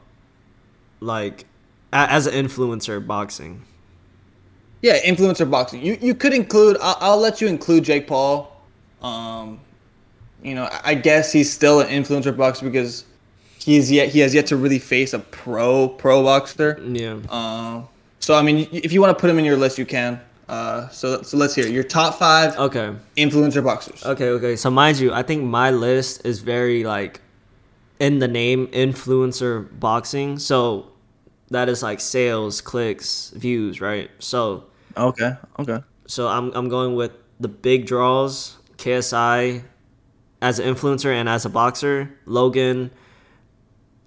like, 0.99 1.45
a- 1.93 2.11
as 2.11 2.27
an 2.27 2.33
influencer 2.45 3.05
boxing? 3.05 3.63
Yeah, 4.81 4.99
influencer 5.03 5.49
boxing. 5.49 5.81
You 5.83 5.97
you 5.99 6.13
could 6.13 6.33
include. 6.33 6.77
I'll, 6.81 6.97
I'll 7.01 7.17
let 7.19 7.41
you 7.41 7.47
include 7.47 7.83
Jake 7.83 8.05
Paul. 8.07 8.55
Um, 9.01 9.59
you 10.43 10.53
know, 10.53 10.65
I- 10.65 10.81
I 10.91 10.93
guess 10.93 11.31
he's 11.31 11.51
still 11.51 11.79
an 11.79 11.87
influencer 11.87 12.35
boxer 12.35 12.63
because 12.65 13.03
he's 13.57 13.91
yet 13.91 14.09
he 14.09 14.19
has 14.19 14.35
yet 14.35 14.45
to 14.47 14.55
really 14.55 14.77
face 14.77 15.13
a 15.13 15.19
pro 15.19 15.89
pro 15.89 16.21
boxer. 16.23 16.79
Yeah. 16.83 17.17
Um, 17.29 17.87
so 18.27 18.35
I 18.35 18.41
mean, 18.41 18.67
if 18.73 18.91
you 18.91 18.99
want 18.99 19.17
to 19.17 19.21
put 19.21 19.27
them 19.27 19.39
in 19.39 19.45
your 19.45 19.55
list, 19.55 19.77
you 19.77 19.85
can. 19.85 20.19
Uh, 20.49 20.89
so 20.89 21.21
so 21.21 21.37
let's 21.37 21.55
hear 21.55 21.65
your 21.65 21.85
top 21.85 22.15
five 22.15 22.57
Okay. 22.57 22.93
influencer 23.15 23.63
boxers. 23.63 24.03
Okay. 24.05 24.27
Okay. 24.31 24.57
So 24.57 24.69
mind 24.69 24.99
you, 24.99 25.13
I 25.13 25.23
think 25.23 25.45
my 25.45 25.71
list 25.71 26.25
is 26.25 26.39
very 26.39 26.83
like, 26.83 27.21
in 28.01 28.19
the 28.19 28.27
name 28.27 28.67
influencer 28.67 29.67
boxing. 29.79 30.39
So, 30.39 30.91
that 31.51 31.69
is 31.69 31.81
like 31.81 32.01
sales, 32.01 32.59
clicks, 32.59 33.29
views, 33.29 33.79
right? 33.79 34.11
So. 34.19 34.65
Okay. 34.97 35.31
Okay. 35.59 35.79
So 36.07 36.27
I'm 36.27 36.51
I'm 36.51 36.67
going 36.67 36.95
with 36.95 37.13
the 37.39 37.47
big 37.47 37.85
draws, 37.85 38.57
KSI 38.75 39.63
as 40.41 40.59
an 40.59 40.75
influencer 40.75 41.13
and 41.13 41.29
as 41.29 41.45
a 41.45 41.49
boxer, 41.49 42.11
Logan, 42.25 42.91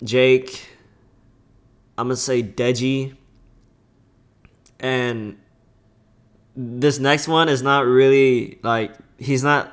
Jake, 0.05 0.69
I'm 1.97 2.09
gonna 2.09 2.17
say 2.17 2.43
Deji. 2.43 3.17
And 4.81 5.37
this 6.57 6.99
next 6.99 7.29
one 7.29 7.49
is 7.49 7.63
not 7.63 7.87
really 7.87 8.59
like 8.63 8.95
he's 9.19 9.43
not 9.45 9.73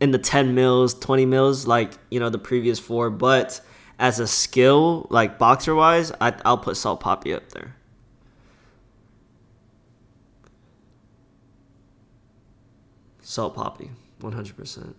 in 0.00 0.10
the 0.10 0.18
10 0.18 0.54
mils, 0.54 0.94
20 0.94 1.26
mils 1.26 1.66
like, 1.66 1.92
you 2.10 2.20
know, 2.20 2.30
the 2.30 2.38
previous 2.38 2.78
four, 2.78 3.10
but 3.10 3.60
as 3.98 4.20
a 4.20 4.26
skill, 4.26 5.06
like 5.10 5.38
boxer 5.38 5.74
wise, 5.74 6.12
I 6.20 6.34
I'll 6.44 6.58
put 6.58 6.76
Salt 6.76 7.02
Papi 7.02 7.34
up 7.34 7.50
there. 7.50 7.76
Salt 13.20 13.56
Papi, 13.56 13.88
100%. 14.20 14.94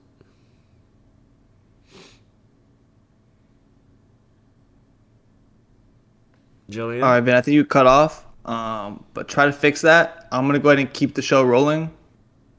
Julian? 6.69 7.03
All 7.03 7.11
right, 7.11 7.21
Ben. 7.21 7.35
I 7.35 7.41
think 7.41 7.53
you 7.53 7.63
cut 7.63 7.85
off. 7.85 8.24
Um, 8.45 9.03
but 9.13 9.27
try 9.27 9.45
to 9.45 9.51
fix 9.51 9.81
that. 9.81 10.27
I'm 10.31 10.45
gonna 10.45 10.59
go 10.59 10.69
ahead 10.69 10.79
and 10.79 10.93
keep 10.93 11.15
the 11.15 11.21
show 11.21 11.43
rolling. 11.43 11.91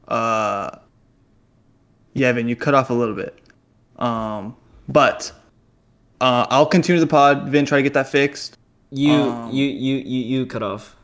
Uh, 0.08 0.78
yeah, 2.12 2.32
Vin, 2.32 2.48
you 2.48 2.56
cut 2.56 2.74
off 2.74 2.90
a 2.90 2.94
little 2.94 3.14
bit. 3.14 3.38
Um, 3.98 4.56
but 4.88 5.32
uh, 6.20 6.46
I'll 6.50 6.66
continue 6.66 7.00
the 7.00 7.06
pod. 7.06 7.48
Vin, 7.48 7.66
try 7.66 7.78
to 7.78 7.82
get 7.82 7.94
that 7.94 8.08
fixed. 8.08 8.58
You, 8.90 9.12
um, 9.12 9.52
you, 9.52 9.66
you, 9.66 9.96
you, 9.96 10.38
you 10.38 10.46
cut 10.46 10.62
off. 10.62 10.96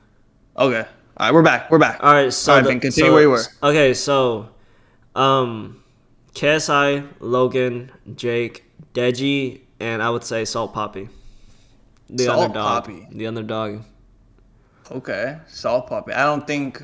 Okay. 0.56 0.86
All 1.16 1.26
right, 1.26 1.34
we're 1.34 1.42
back. 1.42 1.70
We're 1.70 1.78
back. 1.78 2.02
All 2.02 2.12
right, 2.12 2.32
so 2.32 2.52
All 2.52 2.58
right, 2.58 2.62
the- 2.64 2.70
Vin, 2.70 2.80
continue 2.80 3.10
so- 3.10 3.12
where 3.12 3.22
you 3.22 3.30
were. 3.30 3.42
Okay, 3.62 3.94
so, 3.94 4.48
um, 5.14 5.82
KSI, 6.34 7.06
Logan, 7.20 7.90
Jake, 8.16 8.64
Deji, 8.94 9.60
and 9.80 10.02
I 10.02 10.10
would 10.10 10.24
say 10.24 10.44
Salt 10.44 10.74
Papi. 10.74 11.08
The 12.08 12.24
Salt 12.24 12.40
underdog. 12.40 12.84
Papi. 12.86 13.16
The 13.18 13.26
underdog. 13.26 13.82
Okay, 14.92 15.38
Salt 15.48 15.88
Papi. 15.88 16.12
I 16.14 16.24
don't 16.24 16.46
think 16.46 16.82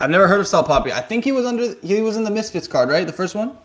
I've 0.00 0.10
never 0.10 0.26
heard 0.26 0.40
of 0.40 0.46
Salt 0.46 0.66
Papi. 0.66 0.90
I 0.90 1.00
think 1.00 1.24
he 1.24 1.32
was 1.32 1.46
under. 1.46 1.74
He 1.82 2.00
was 2.00 2.16
in 2.16 2.24
the 2.24 2.30
Misfits 2.30 2.66
card, 2.66 2.88
right? 2.88 3.06
The 3.06 3.12
first 3.12 3.34
one. 3.34 3.56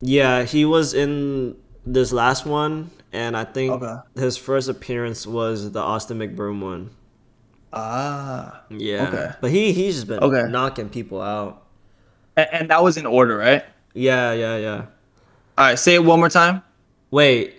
Yeah, 0.00 0.44
he 0.44 0.64
was 0.64 0.94
in 0.94 1.56
this 1.84 2.12
last 2.12 2.46
one, 2.46 2.90
and 3.12 3.36
I 3.36 3.44
think 3.44 3.72
Okay. 3.82 3.96
his 4.14 4.36
first 4.36 4.68
appearance 4.68 5.26
was 5.26 5.72
the 5.72 5.80
Austin 5.80 6.18
McBroom 6.18 6.60
one. 6.62 6.90
Ah. 7.72 8.62
Yeah. 8.70 9.08
Okay. 9.08 9.30
But 9.40 9.50
he 9.50 9.72
he's 9.72 9.96
just 9.96 10.06
been 10.06 10.20
Okay. 10.20 10.48
knocking 10.50 10.88
people 10.88 11.20
out. 11.20 11.64
And, 12.36 12.48
and 12.52 12.70
that 12.70 12.82
was 12.82 12.96
in 12.96 13.04
order, 13.06 13.36
right? 13.36 13.64
Yeah, 13.92 14.32
yeah, 14.32 14.56
yeah. 14.56 14.76
All 15.58 15.66
right. 15.66 15.78
Say 15.78 15.94
it 15.96 16.04
one 16.04 16.18
more 16.20 16.28
time. 16.30 16.62
Wait. 17.10 17.56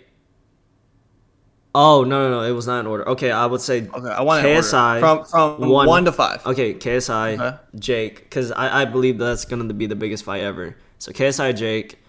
Oh 1.75 2.03
no 2.03 2.29
no 2.29 2.39
no! 2.41 2.49
It 2.49 2.51
was 2.51 2.65
not 2.65 2.79
in 2.79 2.88
order. 2.88 3.07
Okay, 3.09 3.29
I 3.31 3.45
would 3.45 3.61
say 3.61 3.88
Okay, 3.88 4.09
I 4.09 4.21
want 4.21 4.43
it 4.43 4.49
in 4.49 4.55
order. 4.55 4.67
KSI 4.67 4.99
from 4.99 5.25
from 5.25 5.69
one, 5.69 6.05
to 6.05 6.11
five. 6.11 6.43
Okay, 6.45 6.73
KSI, 6.73 7.39
Okay. 7.39 7.57
Jake, 7.77 8.23
because 8.23 8.51
I, 8.51 8.81
I 8.81 8.85
believe 8.85 9.19
that's 9.19 9.45
gonna 9.45 9.71
be 9.73 9.85
the 9.85 9.95
biggest 9.95 10.23
fight 10.23 10.41
ever. 10.41 10.75
So 10.97 11.11
KSI, 11.11 11.55
Jake, 11.55 11.99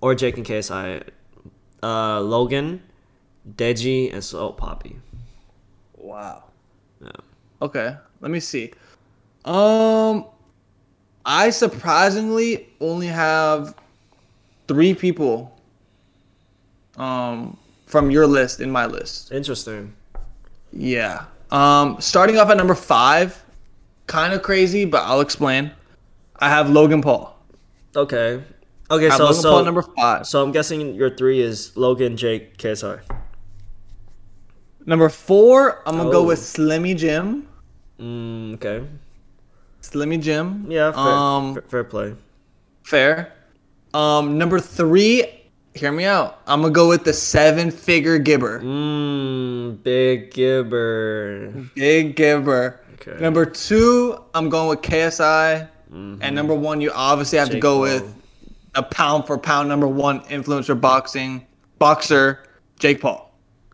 or 0.00 0.14
Jake 0.14 0.38
and 0.38 0.46
KSI, 0.46 1.02
uh, 1.82 2.20
Logan, 2.20 2.82
Deji, 3.56 4.12
and 4.12 4.24
Salt 4.24 4.56
Papi. 4.58 4.96
Wow. 5.98 6.44
Yeah. 7.02 7.10
Okay, 7.60 7.96
let 8.22 8.30
me 8.30 8.40
see. 8.40 8.72
Um, 9.44 10.24
I 11.26 11.50
surprisingly 11.50 12.68
only 12.80 13.06
have 13.08 13.74
three 14.66 14.94
people. 14.94 15.54
Um, 16.96 17.58
from 17.90 18.10
your 18.10 18.26
list 18.26 18.60
in 18.60 18.70
my 18.70 18.86
list. 18.86 19.32
Interesting. 19.32 19.94
Yeah. 20.72 21.24
Um, 21.50 21.96
starting 22.00 22.38
off 22.38 22.48
at 22.50 22.56
number 22.56 22.74
five, 22.76 23.42
kind 24.06 24.32
of 24.32 24.42
crazy, 24.42 24.84
but 24.84 25.02
I'll 25.02 25.20
explain. 25.20 25.72
I 26.38 26.48
have 26.48 26.70
Logan 26.70 27.02
Paul. 27.02 27.36
Okay. 27.96 28.42
Okay, 28.90 29.10
so 29.10 29.24
Logan 29.24 29.34
so 29.42 29.50
Paul 29.52 29.64
number 29.64 29.82
five. 29.82 30.26
so 30.26 30.42
I'm 30.42 30.52
guessing 30.52 30.94
your 30.94 31.10
three 31.10 31.40
is 31.40 31.76
Logan, 31.76 32.16
Jake, 32.16 32.56
KSI. 32.56 33.00
Number 34.86 35.08
four, 35.08 35.82
I'm 35.86 35.96
gonna 35.96 36.10
go 36.10 36.20
Oh. 36.20 36.26
with 36.26 36.38
Slimmy 36.38 36.96
Jim. 36.96 37.46
Mm, 38.00 38.54
okay. 38.54 38.84
Slimmy 39.82 40.20
Jim. 40.20 40.66
Yeah. 40.70 40.92
Fair, 40.92 41.00
Um, 41.02 41.54
fair, 41.54 41.62
fair 41.68 41.84
play. 41.84 42.14
Fair. 42.82 43.32
Um, 43.92 44.38
number 44.38 44.58
three, 44.60 45.24
hear 45.74 45.92
me 45.92 46.04
out. 46.04 46.40
I'm 46.46 46.62
gonna 46.62 46.72
go 46.72 46.88
with 46.88 47.04
the 47.04 47.12
seven 47.12 47.70
figure 47.70 48.18
gibber. 48.18 48.60
Mmm, 48.60 49.82
Big 49.82 50.30
Gibber. 50.32 51.52
Big 51.74 52.16
gibber. 52.16 52.80
Okay. 52.94 53.20
Number 53.20 53.46
two, 53.46 54.22
I'm 54.34 54.48
going 54.48 54.68
with 54.68 54.82
KSI. 54.82 55.68
Mmm. 55.92 56.18
And 56.20 56.34
number 56.34 56.54
one, 56.54 56.80
you 56.80 56.90
obviously 56.92 57.38
have 57.38 57.50
to 57.50 57.58
go 57.60 57.74
Paul. 57.74 57.80
with 57.82 58.14
a 58.74 58.82
pound 58.82 59.26
for 59.26 59.38
pound 59.38 59.68
number 59.68 59.88
one 59.88 60.20
influencer 60.24 60.78
boxing 60.80 61.46
boxer, 61.78 62.40
Jake 62.78 63.00
Paul. 63.00 63.26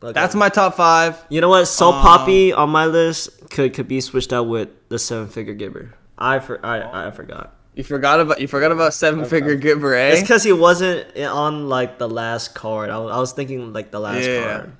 Okay. 0.02 0.12
That's 0.12 0.34
my 0.34 0.48
top 0.48 0.74
five. 0.76 1.22
You 1.28 1.40
know 1.40 1.48
what? 1.48 1.64
Salt 1.66 1.96
Um, 1.96 2.02
Papi 2.04 2.56
on 2.56 2.70
my 2.70 2.86
list 2.86 3.50
could 3.50 3.74
could 3.74 3.88
be 3.88 4.00
switched 4.00 4.32
out 4.32 4.44
with 4.44 4.68
the 4.88 4.98
seven 4.98 5.26
figure 5.28 5.54
Gibber. 5.54 5.94
I 6.18 6.38
for 6.38 6.64
I, 6.64 7.08
I 7.08 7.10
forgot. 7.10 7.55
You 7.76 7.84
forgot 7.84 8.20
about 8.20 8.40
you 8.40 8.48
forgot 8.48 8.72
about 8.72 8.94
seven 8.94 9.24
figure 9.26 9.54
gibber, 9.54 9.94
eh? 9.94 10.12
It's 10.12 10.22
because 10.22 10.42
he 10.42 10.52
wasn't 10.52 11.14
on 11.18 11.68
like 11.68 11.98
the 11.98 12.08
last 12.08 12.54
card. 12.54 12.88
I, 12.90 12.98
was- 12.98 13.12
I 13.12 13.18
was 13.20 13.32
thinking 13.32 13.72
like 13.74 13.90
the 13.90 14.00
last 14.00 14.24
Yeah. 14.26 14.42
card. 14.44 14.72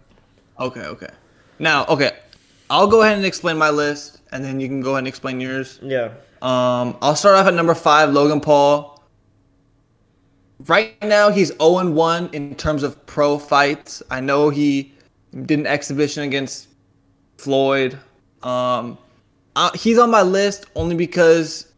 Okay, 0.59 0.81
okay. 0.81 1.11
Now, 1.59 1.85
okay, 1.87 2.12
I'll 2.71 2.87
go 2.87 3.03
ahead 3.03 3.17
and 3.19 3.26
explain 3.26 3.59
my 3.59 3.69
list, 3.69 4.21
and 4.33 4.43
then 4.43 4.61
you 4.61 4.67
can 4.69 4.81
go 4.81 4.91
ahead 4.93 5.00
and 5.00 5.09
explain 5.09 5.41
yours. 5.41 5.79
Yeah. 5.83 6.12
Um, 6.41 6.97
I'll 7.03 7.17
start 7.17 7.37
off 7.37 7.47
at 7.47 7.53
number 7.55 7.75
five, 7.75 8.11
Logan 8.15 8.41
Paul. 8.41 9.03
Right 10.67 10.97
now, 11.03 11.31
he's 11.31 11.49
0 11.59 11.91
1 11.91 12.31
in 12.33 12.55
terms 12.55 12.83
of 12.83 13.05
pro 13.05 13.38
fights. 13.38 14.03
I 14.11 14.21
know 14.21 14.49
he 14.49 14.95
did 15.45 15.59
an 15.59 15.67
exhibition 15.67 16.23
against 16.23 16.69
Floyd. 17.37 17.99
Um, 18.43 18.97
uh, 19.55 19.71
he's 19.75 19.99
on 19.99 20.11
my 20.11 20.23
list 20.23 20.65
only 20.75 20.97
because, 20.97 21.71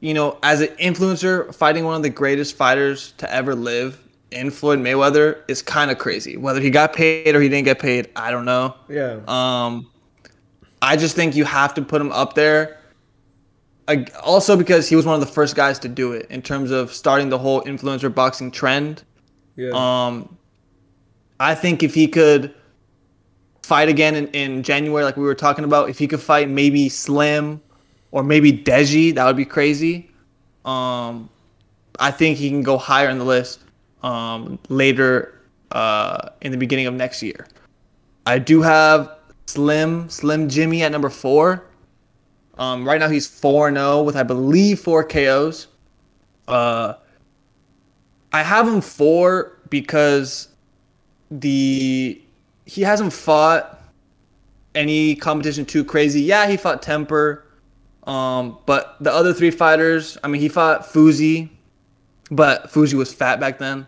you 0.00 0.14
know, 0.14 0.38
as 0.42 0.60
an 0.60 0.68
influencer, 0.76 1.54
fighting 1.54 1.84
one 1.84 1.96
of 1.96 2.02
the 2.02 2.10
greatest 2.10 2.56
fighters 2.56 3.12
to 3.18 3.32
ever 3.32 3.54
live 3.54 3.98
in 4.30 4.50
Floyd 4.50 4.78
Mayweather 4.78 5.38
is 5.48 5.62
kind 5.62 5.90
of 5.90 5.98
crazy. 5.98 6.36
Whether 6.36 6.60
he 6.60 6.70
got 6.70 6.92
paid 6.92 7.34
or 7.34 7.40
he 7.40 7.48
didn't 7.48 7.64
get 7.64 7.78
paid, 7.78 8.08
I 8.14 8.30
don't 8.30 8.44
know. 8.44 8.74
Yeah. 8.88 9.20
Um, 9.26 9.90
I 10.82 10.96
just 10.96 11.16
think 11.16 11.34
you 11.34 11.44
have 11.44 11.74
to 11.74 11.82
put 11.82 12.00
him 12.00 12.12
up 12.12 12.34
there. 12.34 12.78
Ag- 13.88 14.12
Also, 14.22 14.56
because 14.56 14.88
he 14.88 14.94
was 14.96 15.06
one 15.06 15.14
of 15.14 15.20
the 15.20 15.32
first 15.32 15.56
guys 15.56 15.78
to 15.80 15.88
do 15.88 16.12
it 16.12 16.26
in 16.30 16.42
terms 16.42 16.70
of 16.70 16.92
starting 16.92 17.30
the 17.30 17.38
whole 17.38 17.62
influencer 17.62 18.14
boxing 18.14 18.50
trend. 18.50 19.02
yeah. 19.56 19.70
Um, 19.72 20.36
I 21.40 21.54
think 21.54 21.82
if 21.82 21.94
he 21.94 22.06
could 22.08 22.52
fight 23.62 23.88
again 23.88 24.14
in, 24.16 24.26
in 24.28 24.62
January, 24.62 25.04
like 25.04 25.16
we 25.16 25.22
were 25.22 25.34
talking 25.36 25.64
about, 25.64 25.88
if 25.88 25.98
he 25.98 26.06
could 26.08 26.20
fight 26.20 26.48
maybe 26.48 26.88
Slim 26.88 27.60
or 28.10 28.22
maybe 28.22 28.52
Deji, 28.52 29.14
that 29.14 29.24
would 29.26 29.36
be 29.36 29.44
crazy. 29.44 30.10
Um, 30.64 31.28
I 31.98 32.10
think 32.10 32.38
he 32.38 32.48
can 32.48 32.62
go 32.62 32.78
higher 32.78 33.08
in 33.08 33.18
the 33.18 33.24
list 33.24 33.60
um, 34.02 34.58
later 34.68 35.40
uh, 35.72 36.30
in 36.40 36.52
the 36.52 36.58
beginning 36.58 36.86
of 36.86 36.94
next 36.94 37.22
year. 37.22 37.46
I 38.26 38.38
do 38.38 38.62
have 38.62 39.16
Slim, 39.46 40.08
Slim 40.10 40.48
Jimmy 40.48 40.82
at 40.82 40.92
number 40.92 41.10
four. 41.10 41.64
Um, 42.58 42.86
right 42.86 43.00
now 43.00 43.08
he's 43.08 43.26
4 43.26 43.72
0 43.72 44.02
with, 44.02 44.16
I 44.16 44.24
believe, 44.24 44.80
four 44.80 45.04
KOs. 45.04 45.68
Uh, 46.46 46.94
I 48.32 48.42
have 48.42 48.66
him 48.66 48.80
four 48.80 49.58
because 49.70 50.48
the 51.30 52.20
he 52.64 52.82
hasn't 52.82 53.12
fought 53.12 53.80
any 54.74 55.14
competition 55.14 55.64
too 55.64 55.84
crazy. 55.84 56.20
Yeah, 56.20 56.48
he 56.48 56.56
fought 56.56 56.82
Temper, 56.82 57.46
um, 58.08 58.58
but 58.66 58.96
the 59.00 59.12
other 59.12 59.32
three 59.34 59.50
fighters, 59.50 60.16
I 60.24 60.28
mean, 60.28 60.40
he 60.40 60.48
fought 60.48 60.82
Fousey, 60.84 61.50
but 62.30 62.70
Fousey 62.72 62.94
was 62.94 63.12
fat 63.12 63.38
back 63.40 63.58
then. 63.58 63.86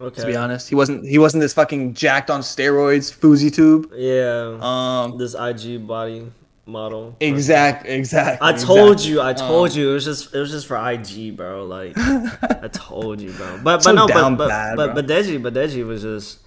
okay. 0.00 0.20
To 0.22 0.26
be 0.26 0.36
honest, 0.36 0.68
he 0.68 0.74
wasn't 0.74 1.06
he 1.06 1.18
wasn't 1.18 1.40
this 1.42 1.52
fucking 1.54 1.94
jacked 1.94 2.30
on 2.30 2.40
steroids 2.40 3.12
FouseyTube. 3.16 3.90
Yeah. 3.96 4.58
Um, 4.60 5.18
this 5.18 5.34
IG 5.34 5.86
body 5.86 6.30
model. 6.66 7.16
exact, 7.20 7.86
exact. 7.86 8.40
I 8.42 8.52
told 8.52 8.92
exact. 8.92 9.08
you, 9.10 9.20
I 9.20 9.32
told 9.32 9.70
Um, 9.72 9.76
you, 9.78 9.90
it 9.90 9.94
was 9.94 10.04
just, 10.04 10.32
it 10.34 10.38
was 10.38 10.50
just 10.52 10.66
for 10.68 10.76
IG, 10.76 11.36
bro. 11.36 11.64
Like, 11.64 11.94
I 11.98 12.68
told 12.72 13.20
you, 13.20 13.32
bro. 13.32 13.56
But, 13.56 13.62
but 13.64 13.82
So 13.82 13.92
no, 13.92 14.06
but, 14.06 14.36
but, 14.36 14.48
bad, 14.48 14.76
but, 14.76 14.94
but 14.94 15.06
Deji, 15.08 15.42
but 15.42 15.52
Deji 15.52 15.84
was 15.84 16.02
just, 16.02 16.38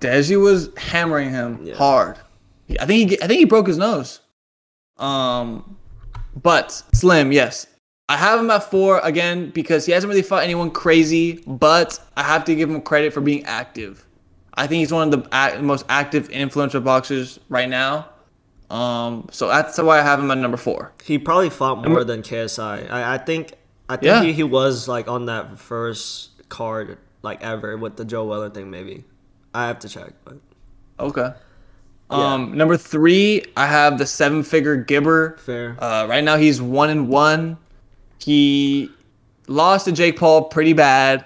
Deji 0.00 0.38
was 0.38 0.68
hammering 0.76 1.30
him 1.30 1.60
Yeah. 1.64 1.76
hard. 1.76 2.18
I 2.78 2.84
think 2.84 3.10
he 3.10 3.22
I 3.22 3.26
think 3.26 3.38
he 3.38 3.44
broke 3.46 3.66
his 3.66 3.78
nose. 3.78 4.20
Um, 4.98 5.76
but 6.42 6.70
Slim, 6.94 7.32
yes, 7.32 7.66
I 8.08 8.16
have 8.16 8.40
him 8.40 8.50
at 8.50 8.64
four 8.70 8.98
again 9.00 9.50
because 9.50 9.86
he 9.86 9.92
hasn't 9.92 10.08
really 10.08 10.22
fought 10.22 10.42
anyone 10.44 10.70
crazy. 10.70 11.42
But 11.46 11.98
I 12.16 12.22
have 12.22 12.44
to 12.46 12.54
give 12.54 12.68
him 12.70 12.80
credit 12.82 13.12
for 13.12 13.20
being 13.20 13.44
active. 13.44 14.04
I 14.54 14.66
think 14.66 14.80
he's 14.80 14.92
one 14.92 15.12
of 15.12 15.22
the 15.22 15.28
ac- 15.36 15.62
most 15.62 15.84
active 15.88 16.28
influential 16.30 16.80
boxers 16.80 17.40
right 17.48 17.68
now. 17.68 18.08
Um, 18.70 19.28
so 19.30 19.48
that's 19.48 19.78
why 19.78 19.98
I 19.98 20.02
have 20.02 20.20
him 20.20 20.30
at 20.30 20.38
number 20.38 20.56
four. 20.56 20.92
he 21.04 21.18
probably 21.18 21.50
fought 21.50 21.86
more 21.86 22.02
than 22.04 22.22
KSI. 22.22 22.90
I, 22.90 23.14
I 23.14 23.18
think, 23.18 23.52
I 23.88 23.96
think 23.96 24.04
Yeah. 24.06 24.22
he, 24.22 24.32
he 24.32 24.42
was 24.42 24.88
like 24.88 25.06
on 25.08 25.26
that 25.26 25.58
first 25.58 26.48
card, 26.48 26.98
like 27.22 27.42
ever 27.42 27.76
with 27.76 27.96
the 27.96 28.04
Joe 28.04 28.24
Weller 28.24 28.50
thing, 28.50 28.70
maybe. 28.70 29.04
I 29.52 29.66
have 29.66 29.78
to 29.80 29.88
check, 29.88 30.12
but 30.24 30.36
Okay. 30.98 31.32
Um, 32.10 32.56
number 32.56 32.76
three, 32.76 33.44
I 33.56 33.66
have 33.66 33.98
the 33.98 34.06
seven-figure 34.06 34.76
Gibber. 34.76 35.36
fair. 35.38 35.76
Uh, 35.82 36.06
right 36.06 36.22
now 36.22 36.36
he's 36.36 36.60
one 36.62 36.90
and 36.90 37.08
one. 37.08 37.56
He 38.18 38.90
lost 39.48 39.86
to 39.86 39.92
Jake 39.92 40.18
Paul 40.18 40.44
pretty 40.44 40.72
bad. 40.72 41.24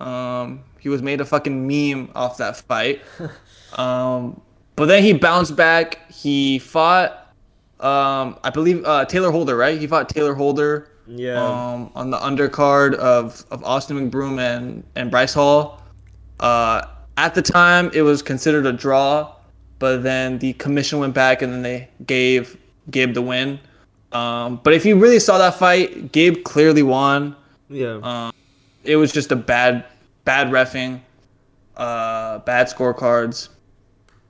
Um, 0.00 0.62
he 0.78 0.88
was 0.88 1.02
made 1.02 1.20
a 1.20 1.24
fucking 1.24 1.66
meme 1.66 2.10
off 2.14 2.38
that 2.38 2.56
fight. 2.56 3.02
um, 3.74 4.40
but 4.76 4.86
then 4.86 5.02
he 5.02 5.12
bounced 5.12 5.56
back. 5.56 6.10
He 6.10 6.58
fought, 6.58 7.34
um, 7.80 8.38
I 8.42 8.50
believe 8.52 8.84
uh, 8.84 9.04
Taylor 9.04 9.30
Holder, 9.30 9.56
right? 9.56 9.78
He 9.78 9.86
fought 9.86 10.08
Taylor 10.08 10.34
Holder. 10.34 10.88
Yeah. 11.06 11.42
Um, 11.42 11.90
on 11.94 12.10
the 12.10 12.18
undercard 12.18 12.94
of 12.94 13.44
of 13.50 13.64
Austin 13.64 14.10
McBroom 14.10 14.38
and 14.38 14.84
and 14.94 15.10
Bryce 15.10 15.34
Hall. 15.34 15.82
Uh, 16.38 16.86
at 17.16 17.34
the 17.34 17.42
time, 17.42 17.90
it 17.92 18.02
was 18.02 18.22
considered 18.22 18.64
a 18.64 18.72
draw, 18.72 19.34
but 19.80 20.04
then 20.04 20.38
the 20.38 20.52
commission 20.52 21.00
went 21.00 21.14
back 21.14 21.42
and 21.42 21.52
then 21.52 21.62
they 21.62 21.88
gave 22.06 22.56
Gabe 22.90 23.14
the 23.14 23.22
win. 23.22 23.58
Um, 24.12 24.60
but 24.62 24.74
if 24.74 24.84
you 24.84 24.96
really 24.96 25.18
saw 25.18 25.38
that 25.38 25.54
fight, 25.54 26.12
Gabe 26.12 26.44
clearly 26.44 26.84
won. 26.84 27.34
yeah. 27.68 27.98
Um, 28.02 28.32
it 28.84 28.96
was 28.96 29.10
just 29.12 29.32
a 29.32 29.36
bad, 29.36 29.84
bad 30.24 30.48
refing, 30.48 31.00
uh, 31.76 32.38
bad 32.40 32.68
scorecards. 32.68 33.48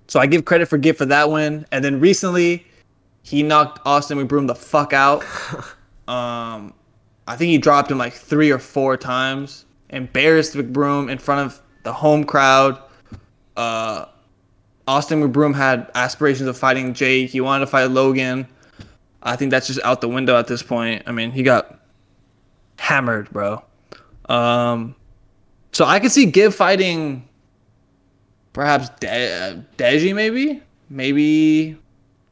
So 0.09 0.19
I 0.19 0.27
give 0.27 0.45
credit 0.45 0.67
for 0.67 0.79
Gabe 0.79 0.97
for 0.97 1.07
that 1.07 1.31
win. 1.31 1.67
And 1.71 1.85
then 1.85 2.01
recently, 2.01 2.67
he 3.23 3.43
knocked 3.43 3.81
Austin 3.85 4.19
McBroom 4.19 4.47
the 4.47 4.55
fuck 4.55 4.93
out. 4.95 5.25
Um, 6.09 6.75
I 7.29 7.37
think 7.37 7.51
he 7.51 7.59
dropped 7.59 7.89
him 7.89 7.99
like 7.99 8.13
three 8.13 8.51
or 8.51 8.59
four 8.59 8.97
times. 8.97 9.65
Embarrassed 9.91 10.55
McBroom 10.55 11.09
in 11.09 11.19
front 11.19 11.47
of 11.47 11.63
the 11.85 11.93
home 11.93 12.25
crowd. 12.25 12.83
Uh, 13.57 14.07
Austin 14.91 15.23
McBroom 15.23 15.55
had 15.55 15.89
aspirations 15.95 16.49
of 16.49 16.59
fighting 16.59 16.95
Jake. 16.95 17.31
He 17.31 17.41
wanted 17.41 17.61
to 17.65 17.71
fight 17.71 17.85
Logan. 17.93 18.49
I 19.23 19.37
think 19.37 19.53
that's 19.53 19.69
just 19.69 19.79
out 19.85 20.01
the 20.01 20.09
window 20.09 20.37
at 20.37 20.49
this 20.49 20.65
point. 20.65 21.05
I 21.07 21.13
mean, 21.13 21.31
he 21.31 21.45
got 21.45 21.79
hammered, 22.77 23.31
bro. 23.31 23.63
Um, 24.29 24.97
so 25.71 25.85
I 25.85 26.01
could 26.01 26.11
see 26.11 26.27
Gib 26.27 26.53
fighting 26.53 27.29
perhaps 28.53 28.89
De- 28.99 29.65
Deji, 29.77 30.13
maybe, 30.13 30.61
maybe 30.89 31.77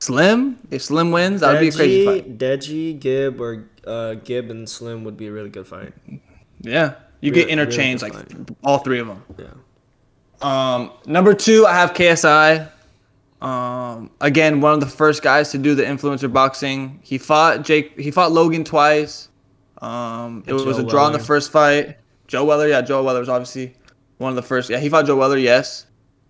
Slim. 0.01 0.59
If 0.73 0.83
Slim 0.83 1.13
wins, 1.13 1.43
that 1.43 1.53
would 1.53 1.61
be 1.61 1.69
a 1.69 1.73
crazy 1.73 2.05
fight. 2.05 2.39
Deji, 2.39 2.99
Gib, 2.99 3.41
or 3.41 3.69
uh, 3.87 4.15
Gib 4.15 4.51
and 4.51 4.69
Slim 4.69 5.05
would 5.05 5.17
be 5.17 5.29
a 5.29 5.33
really 5.33 5.51
good 5.51 5.67
fight. 5.69 5.93
Yeah, 6.61 6.95
you 7.21 7.31
Really- 7.31 7.45
get 7.45 7.51
interchanged 7.51 8.03
really 8.03 8.17
like 8.17 8.29
good 8.29 8.57
all 8.65 8.79
three 8.79 8.99
of 8.99 9.07
them. 9.07 9.23
Yeah. 9.39 9.47
Um, 10.41 10.93
number 11.07 11.35
two, 11.35 11.67
I 11.67 11.75
have 11.75 11.93
KSI. 11.95 12.71
Um, 13.41 14.11
again, 14.21 14.61
one 14.61 14.75
of 14.75 14.81
the 14.81 14.87
first 14.87 15.23
guys 15.23 15.51
to 15.53 15.59
do 15.59 15.75
the 15.75 15.85
influencer 15.85 16.33
boxing. 16.33 17.01
He 17.03 17.19
fought 17.19 17.63
Jake. 17.63 17.99
He 17.99 18.11
fought 18.11 18.33
Logan 18.33 18.65
twice. 18.65 19.29
Um, 19.81 20.43
it 20.47 20.53
was 20.53 20.65
Joe 20.65 20.79
a 20.79 20.83
draw 20.85 21.07
in 21.07 21.13
the 21.13 21.19
first 21.19 21.53
fight. 21.53 21.97
Joe 22.27 22.45
Weller, 22.45 22.67
yeah, 22.67 22.83
Joe 22.83 23.03
Weller 23.03 23.21
was 23.21 23.29
obviously 23.29 23.75
one 24.19 24.31
of 24.31 24.37
the 24.37 24.43
first. 24.43 24.69
Yeah, 24.71 24.79
he 24.79 24.89
fought 24.89 25.07
Joe 25.07 25.17
Weller. 25.17 25.39
Yes. 25.39 25.87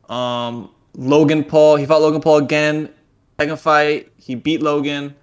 Um, 0.09 0.71
Logan 0.95 1.45
Paul. 1.45 1.77
He 1.77 1.87
fought 1.87 2.03
Logan 2.03 2.21
Paul 2.21 2.39
again. 2.39 2.91
Second 3.41 3.59
fight, 3.59 4.13
he 4.17 4.35
beat 4.35 4.63
Logan. 4.63 5.15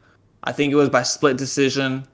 I 0.43 0.51
think 0.51 0.71
it 0.71 0.75
was 0.75 0.89
by 0.89 1.03
split 1.03 1.37
decision. 1.37 2.07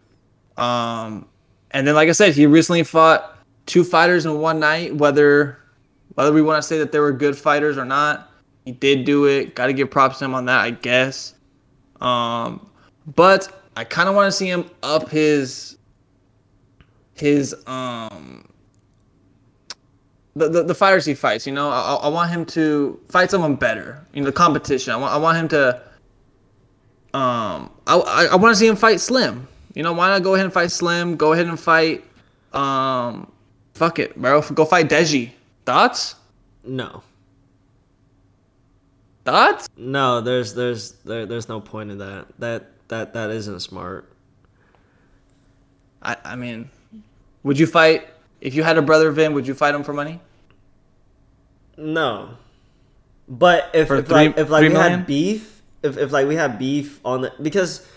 Um, 0.58 1.28
and 1.72 1.88
then, 1.88 1.96
like 1.96 2.10
I 2.10 2.14
said, 2.14 2.34
he 2.34 2.46
recently 2.46 2.84
fought 2.84 3.38
two 3.66 3.84
fighters 3.84 4.26
in 4.26 4.40
one 4.40 4.60
night. 4.60 4.96
Whether 4.96 5.61
whether 6.16 6.32
we 6.32 6.42
want 6.42 6.62
to 6.62 6.68
say 6.68 6.78
that 6.80 6.92
they 6.92 7.00
were 7.00 7.12
good 7.12 7.38
fighters 7.38 7.78
or 7.78 7.86
not, 7.86 8.32
he 8.66 8.72
did 8.72 9.06
do 9.06 9.26
it. 9.26 9.56
Got 9.56 9.68
to 9.68 9.74
give 9.74 9.90
props 9.90 10.20
to 10.20 10.26
him 10.26 10.36
on 10.36 10.46
that, 10.46 10.60
I 10.60 10.72
guess. 10.72 11.36
Um, 12.00 12.70
but 13.16 13.64
I 13.76 13.84
kind 13.84 14.10
of 14.10 14.16
want 14.16 14.28
to 14.28 14.32
see 14.32 14.48
him 14.48 14.70
up 14.84 15.10
his 15.10 15.78
his 17.16 17.56
um 17.68 18.48
the, 20.36 20.50
the, 20.50 20.64
the 20.64 20.76
fighters 20.76 21.06
he 21.06 21.14
fights. 21.14 21.46
You 21.46 21.54
know, 21.54 21.70
I, 21.70 21.96
I 21.96 22.08
want 22.08 22.32
him 22.32 22.46
to 22.48 23.00
fight 23.10 23.30
someone 23.30 23.56
better. 23.56 24.06
Know, 24.14 24.24
the 24.24 24.32
competition. 24.32 24.94
I 24.94 24.98
want 24.98 25.14
I 25.14 25.18
want 25.18 25.38
him 25.38 25.48
to. 25.50 25.82
Um, 27.14 27.70
I 27.88 27.98
I, 27.98 28.26
I 28.32 28.36
want 28.36 28.54
to 28.54 28.56
see 28.56 28.68
him 28.68 28.76
fight 28.76 29.00
Slim. 29.00 29.48
You 29.74 29.84
know, 29.84 29.94
why 29.94 30.10
not 30.10 30.24
go 30.24 30.34
ahead 30.34 30.46
and 30.46 30.54
fight 30.54 30.72
Slim? 30.72 31.16
Go 31.16 31.34
ahead 31.34 31.48
and 31.48 31.60
fight. 31.60 32.06
Um, 32.54 33.32
fuck 33.74 34.00
it, 34.00 34.16
bro. 34.16 34.42
Go 34.42 34.66
fight 34.66 34.90
Deji. 34.90 35.32
Thoughts? 35.66 36.16
No. 36.64 37.04
Thoughts? 39.26 39.70
No, 39.78 40.22
there's 40.22 40.54
there's 40.56 40.94
there, 41.06 41.26
there's 41.26 41.48
no 41.48 41.62
point 41.62 41.92
in 41.92 42.00
that. 42.00 42.28
That 42.40 42.72
that 42.88 43.14
that 43.14 43.30
isn't 43.30 43.60
smart. 43.60 44.12
I 46.02 46.16
I 46.26 46.36
mean, 46.36 46.70
would 47.44 47.60
you 47.60 47.68
fight 47.68 48.08
if 48.42 48.56
you 48.56 48.64
had 48.64 48.78
a 48.78 48.82
brother 48.82 49.12
Vin? 49.12 49.34
Would 49.34 49.48
you 49.48 49.54
fight 49.54 49.76
him 49.76 49.84
for 49.84 49.94
money? 49.94 50.20
No. 51.78 52.32
But 53.28 53.70
if, 53.74 53.88
For 53.88 53.98
if 53.98 54.10
like 54.10 54.38
if 54.38 54.50
like 54.50 54.64
we 54.64 54.70
million? 54.70 54.92
had 54.92 55.08
beef, 55.08 55.62
if, 55.84 55.98
if 55.98 56.12
like 56.12 56.28
we 56.28 56.36
had 56.36 56.58
beef 56.60 57.00
on 57.06 57.22
the 57.22 57.34
because 57.42 57.88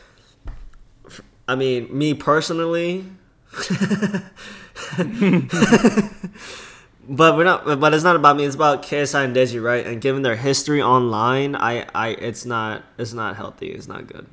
I 1.49 1.55
mean, 1.55 1.97
me 1.97 2.15
personally. 2.15 3.07
but 7.09 7.37
we're 7.37 7.45
not. 7.45 7.65
But 7.81 7.95
it's 7.95 8.05
not 8.05 8.17
about 8.17 8.37
me. 8.37 8.45
It's 8.45 8.55
about 8.55 8.83
KSI 8.83 9.25
and 9.25 9.35
Deji, 9.37 9.63
right? 9.63 9.87
And 9.87 10.01
given 10.01 10.23
their 10.23 10.37
history 10.37 10.81
online, 10.83 11.55
I, 11.57 11.87
I, 11.95 12.09
it's 12.11 12.45
not, 12.45 12.83
it's 12.99 13.13
not 13.13 13.37
healthy. 13.37 13.69
It's 13.69 13.89
not 13.89 14.07
good. 14.07 14.27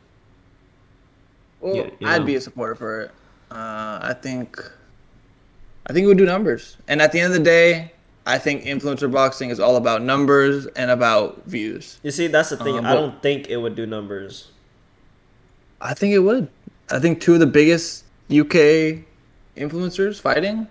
Well, 1.60 1.76
Yeah, 1.76 1.90
you 2.00 2.08
I'd 2.08 2.20
know. 2.22 2.26
be 2.26 2.36
a 2.36 2.42
supporter 2.42 2.76
for 2.76 3.02
it. 3.02 3.12
Uh, 3.52 4.00
I 4.02 4.16
think, 4.20 4.58
I 5.88 5.94
think 5.94 6.06
it 6.06 6.08
would 6.08 6.18
do 6.18 6.26
numbers. 6.26 6.78
And 6.88 7.02
at 7.02 7.12
the 7.12 7.20
end 7.20 7.34
of 7.34 7.38
the 7.40 7.44
day, 7.44 7.92
I 8.26 8.38
think 8.38 8.64
influencer 8.64 9.12
boxing 9.12 9.50
is 9.50 9.60
all 9.60 9.76
about 9.76 10.02
numbers 10.02 10.68
and 10.68 10.90
about 10.92 11.46
views. 11.46 12.00
You 12.04 12.12
see, 12.12 12.28
that's 12.28 12.50
the 12.50 12.58
thing. 12.58 12.78
Um, 12.78 12.86
I 12.86 12.94
don't 12.94 13.22
think 13.22 13.50
it 13.50 13.58
would 13.58 13.76
do 13.76 13.86
numbers. 13.86 14.50
I 15.82 15.94
think 15.94 16.14
it 16.14 16.20
would. 16.20 16.50
I 16.90 17.00
think 17.00 17.20
two 17.22 17.34
of 17.34 17.40
the 17.40 17.48
biggest 17.48 18.06
UK 18.30 19.04
influencers 19.58 20.20
fighting. 20.22 20.68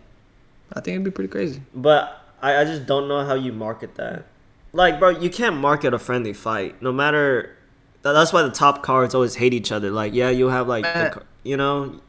I 0.72 0.80
think 0.80 0.94
it'd 0.94 1.04
be 1.04 1.10
pretty 1.10 1.28
crazy. 1.28 1.62
But 1.74 2.20
I, 2.40 2.58
I 2.58 2.64
just 2.64 2.86
don't 2.86 3.08
know 3.08 3.24
how 3.24 3.34
you 3.34 3.52
market 3.52 3.94
that. 3.96 4.26
Like, 4.72 4.98
bro, 4.98 5.10
you 5.10 5.30
can't 5.30 5.56
market 5.56 5.92
a 5.94 5.98
friendly 5.98 6.32
fight. 6.32 6.80
No 6.80 6.92
matter. 6.92 7.56
That, 8.02 8.12
that's 8.12 8.32
why 8.32 8.42
the 8.42 8.50
top 8.50 8.82
cards 8.82 9.14
always 9.14 9.34
hate 9.34 9.52
each 9.52 9.72
other. 9.72 9.90
Like, 9.90 10.14
yeah, 10.14 10.30
you 10.30 10.48
have 10.48 10.68
like, 10.68 10.84
the, 10.84 11.22
you 11.42 11.56
know. 11.56 12.00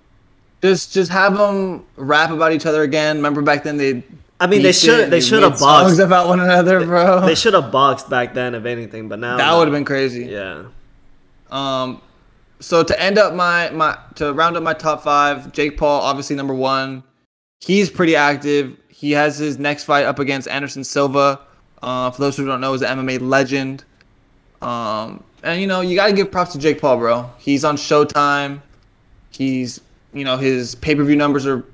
Just, 0.61 0.93
just 0.93 1.11
have 1.11 1.35
them 1.35 1.85
rap 1.95 2.29
about 2.29 2.53
each 2.53 2.65
other 2.67 2.83
again. 2.83 3.17
Remember 3.17 3.41
back 3.41 3.63
then 3.63 3.77
they. 3.77 4.03
I 4.39 4.47
mean, 4.47 4.63
they 4.63 4.71
should 4.71 4.99
it, 4.99 5.09
they 5.09 5.21
should 5.21 5.43
have 5.43 5.53
made 5.53 5.59
songs 5.59 5.83
boxed. 5.83 5.99
about 5.99 6.27
one 6.27 6.39
another, 6.39 6.83
bro. 6.85 7.25
They 7.25 7.35
should 7.35 7.53
have 7.53 7.71
boxed 7.71 8.09
back 8.09 8.33
then, 8.33 8.55
if 8.55 8.65
anything. 8.65 9.07
But 9.07 9.19
now 9.19 9.37
that 9.37 9.55
would 9.55 9.67
have 9.67 9.73
been 9.73 9.85
crazy. 9.85 10.25
Yeah. 10.25 10.65
Um, 11.51 12.01
so 12.59 12.83
to 12.83 12.99
end 12.99 13.19
up 13.19 13.35
my 13.35 13.69
my 13.69 13.97
to 14.15 14.33
round 14.33 14.57
up 14.57 14.63
my 14.63 14.73
top 14.73 15.03
five, 15.03 15.51
Jake 15.51 15.77
Paul 15.77 16.01
obviously 16.01 16.35
number 16.35 16.55
one. 16.55 17.03
He's 17.61 17.89
pretty 17.89 18.15
active. 18.15 18.77
He 18.89 19.11
has 19.11 19.37
his 19.37 19.59
next 19.59 19.83
fight 19.83 20.05
up 20.05 20.19
against 20.19 20.47
Anderson 20.47 20.83
Silva. 20.83 21.39
Uh, 21.81 22.11
for 22.11 22.21
those 22.21 22.37
who 22.37 22.45
don't 22.45 22.61
know, 22.61 22.73
is 22.73 22.81
an 22.81 22.99
MMA 22.99 23.21
legend. 23.21 23.83
Um, 24.61 25.23
and 25.43 25.59
you 25.59 25.67
know 25.67 25.81
you 25.81 25.95
got 25.95 26.07
to 26.07 26.13
give 26.13 26.31
props 26.31 26.51
to 26.53 26.59
Jake 26.59 26.79
Paul, 26.79 26.97
bro. 26.97 27.29
He's 27.37 27.63
on 27.63 27.75
Showtime. 27.75 28.61
He's 29.31 29.81
you 30.13 30.23
know 30.23 30.37
his 30.37 30.75
pay 30.75 30.95
per 30.95 31.03
view 31.03 31.15
numbers 31.15 31.47
are 31.47 31.65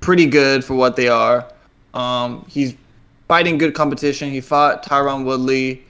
pretty 0.00 0.26
good 0.26 0.64
for 0.64 0.74
what 0.74 0.96
they 0.96 1.08
are. 1.08 1.50
Um, 1.94 2.46
he's 2.48 2.74
fighting 3.28 3.58
good 3.58 3.74
competition. 3.74 4.30
He 4.30 4.40
fought 4.40 4.84
Tyron 4.84 5.24
Woodley. 5.24 5.82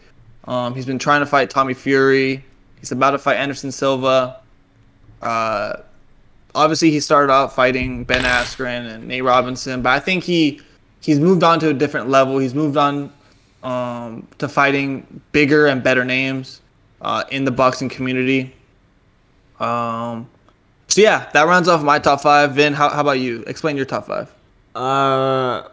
Um, 0.44 0.74
he's 0.74 0.87
been 0.87 0.98
trying 0.98 1.20
to 1.20 1.26
fight 1.26 1.50
Tommy 1.50 1.74
Fury. 1.74 2.44
He's 2.81 2.90
about 2.90 3.12
to 3.12 3.18
fight 3.18 3.37
Anderson 3.37 3.70
Silva. 3.70 4.40
Uh, 5.20 5.76
obviously, 6.54 6.90
he 6.90 7.00
started 7.00 7.32
out 7.32 7.54
fighting 7.54 8.04
Ben 8.04 8.24
Askren 8.24 8.92
and 8.92 9.08
Nate 9.08 9.24
Robinson, 9.24 9.82
but 9.82 9.90
I 9.90 10.00
think 10.00 10.24
he 10.24 10.60
he's 11.00 11.20
moved 11.20 11.42
on 11.42 11.60
to 11.60 11.68
a 11.68 11.74
different 11.74 12.08
level. 12.08 12.38
He's 12.38 12.54
moved 12.54 12.76
on 12.76 13.12
um, 13.62 14.26
to 14.38 14.48
fighting 14.48 15.20
bigger 15.32 15.66
and 15.66 15.82
better 15.82 16.04
names 16.04 16.60
uh, 17.00 17.24
in 17.30 17.44
the 17.44 17.50
boxing 17.50 17.88
community. 17.88 18.54
Um, 19.60 20.28
so 20.88 21.00
yeah, 21.00 21.30
that 21.32 21.46
rounds 21.46 21.68
off 21.68 21.82
my 21.82 21.98
top 21.98 22.20
five. 22.20 22.52
Vin, 22.54 22.72
how, 22.72 22.88
how 22.88 23.00
about 23.00 23.18
you? 23.18 23.44
Explain 23.46 23.76
your 23.76 23.86
top 23.86 24.06
five. 24.06 24.32
Uh, 24.74 25.68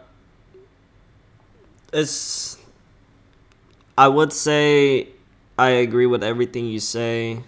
it's. 1.92 2.58
I 3.98 4.08
would 4.08 4.32
say 4.32 5.08
I 5.58 5.70
agree 5.70 6.06
with 6.06 6.24
everything 6.24 6.66
you 6.66 6.80
say. 6.80 7.40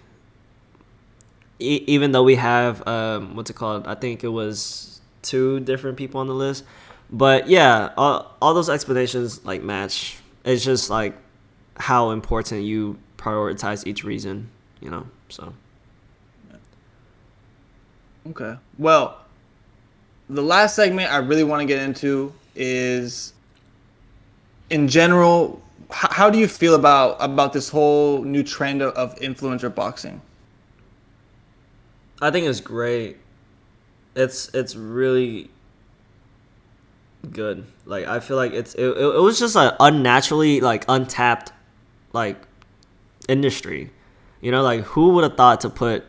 Even 1.62 2.12
though 2.12 2.22
we 2.22 2.34
have 2.36 2.86
um, 2.86 3.36
what's 3.36 3.50
it 3.50 3.56
called? 3.56 3.86
I 3.86 3.94
think 3.94 4.24
it 4.24 4.28
was 4.28 5.00
two 5.22 5.60
different 5.60 5.96
people 5.96 6.20
on 6.20 6.26
the 6.26 6.34
list, 6.34 6.64
but 7.10 7.48
yeah, 7.48 7.92
all, 7.96 8.34
all 8.42 8.54
those 8.54 8.68
explanations 8.68 9.44
like 9.44 9.62
match. 9.62 10.18
It's 10.44 10.64
just 10.64 10.90
like 10.90 11.16
how 11.76 12.10
important 12.10 12.62
you 12.62 12.98
prioritize 13.16 13.86
each 13.86 14.02
reason, 14.02 14.50
you 14.80 14.90
know. 14.90 15.06
So 15.28 15.52
Okay. 18.28 18.56
Well, 18.78 19.18
the 20.28 20.42
last 20.42 20.76
segment 20.76 21.12
I 21.12 21.18
really 21.18 21.44
want 21.44 21.60
to 21.60 21.66
get 21.66 21.82
into 21.82 22.32
is, 22.54 23.32
in 24.70 24.86
general, 24.88 25.60
how 25.90 26.30
do 26.30 26.38
you 26.38 26.48
feel 26.48 26.74
about 26.74 27.16
about 27.20 27.52
this 27.52 27.68
whole 27.68 28.22
new 28.22 28.42
trend 28.42 28.80
of 28.82 29.14
influencer 29.16 29.74
boxing? 29.74 30.20
I 32.22 32.30
think 32.30 32.46
it's 32.46 32.60
great. 32.60 33.16
It's 34.14 34.48
it's 34.54 34.76
really 34.76 35.50
good. 37.28 37.66
Like 37.84 38.06
I 38.06 38.20
feel 38.20 38.36
like 38.36 38.52
it's 38.52 38.74
it, 38.74 38.86
it, 38.86 39.20
was 39.20 39.40
just 39.40 39.56
an 39.56 39.72
unnaturally 39.80 40.60
like 40.60 40.84
untapped 40.88 41.52
like 42.12 42.40
industry. 43.28 43.90
You 44.40 44.52
know, 44.52 44.62
like 44.62 44.82
who 44.84 45.10
would 45.10 45.24
have 45.24 45.36
thought 45.36 45.62
to 45.62 45.68
put 45.68 46.04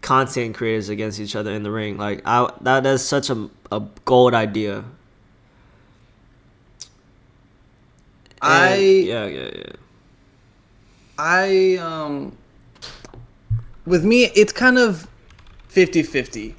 content 0.00 0.54
creators 0.54 0.88
against 0.88 1.20
each 1.20 1.36
other 1.36 1.52
in 1.52 1.64
the 1.64 1.70
ring? 1.70 1.98
Like 1.98 2.22
I 2.24 2.50
that 2.62 2.86
is 2.86 3.06
such 3.06 3.28
a 3.28 3.50
a 3.70 3.82
gold 4.06 4.32
idea. 4.32 4.84
I 8.40 8.76
yeah 8.76 9.26
yeah 9.26 9.50
yeah. 9.54 9.72
I 11.18 11.76
um 11.76 12.38
with 13.84 14.02
me 14.02 14.24
it's 14.34 14.52
kind 14.52 14.78
of 14.78 15.06
50-50. 15.74 16.54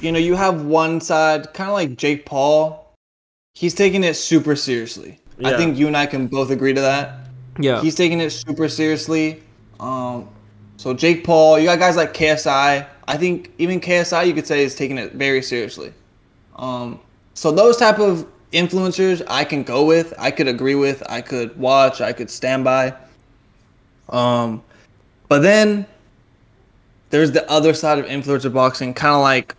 You 0.00 0.12
know, 0.12 0.18
you 0.18 0.34
have 0.34 0.64
one 0.64 1.00
side 1.00 1.52
kind 1.54 1.70
of 1.70 1.74
like 1.74 1.96
Jake 1.96 2.26
Paul. 2.26 2.94
He's 3.54 3.74
taking 3.74 4.04
it 4.04 4.14
super 4.14 4.54
seriously. 4.54 5.20
I 5.44 5.56
think 5.56 5.76
you 5.76 5.86
and 5.86 5.96
I 5.96 6.06
can 6.06 6.28
both 6.28 6.50
agree 6.50 6.72
to 6.72 6.80
that. 6.80 7.28
Yeah. 7.58 7.80
He's 7.80 7.94
taking 7.94 8.20
it 8.20 8.30
super 8.30 8.68
seriously. 8.68 9.42
Um, 9.80 10.28
so 10.76 10.94
Jake 10.94 11.24
Paul, 11.24 11.58
you 11.58 11.66
got 11.66 11.78
guys 11.78 11.96
like 11.96 12.14
KSI. 12.14 12.86
I 13.08 13.16
think 13.16 13.52
even 13.58 13.80
KSI, 13.80 14.26
you 14.26 14.34
could 14.34 14.46
say, 14.46 14.64
is 14.64 14.74
taking 14.74 14.98
it 14.98 15.12
very 15.12 15.42
seriously. 15.42 15.92
Um, 16.56 17.00
so 17.34 17.50
those 17.50 17.76
type 17.76 17.98
of 17.98 18.26
influencers, 18.52 19.22
I 19.26 19.44
can 19.44 19.62
go 19.62 19.84
with. 19.84 20.14
I 20.18 20.30
could 20.30 20.48
agree 20.48 20.74
with. 20.74 21.02
I 21.08 21.20
could 21.20 21.56
watch. 21.58 22.00
I 22.00 22.12
could 22.12 22.30
stand 22.30 22.64
by. 22.64 22.94
Um, 24.08 24.62
but 25.28 25.40
then 25.40 25.86
there's 27.16 27.32
the 27.32 27.50
other 27.50 27.72
side 27.72 27.98
of 27.98 28.04
influencer 28.04 28.52
boxing, 28.52 28.92
kind 28.92 29.14
of 29.14 29.22
like 29.22 29.54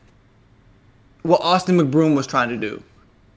what 1.23 1.41
Austin 1.41 1.75
McBroom 1.79 2.15
was 2.15 2.27
trying 2.27 2.49
to 2.49 2.57
do 2.57 2.83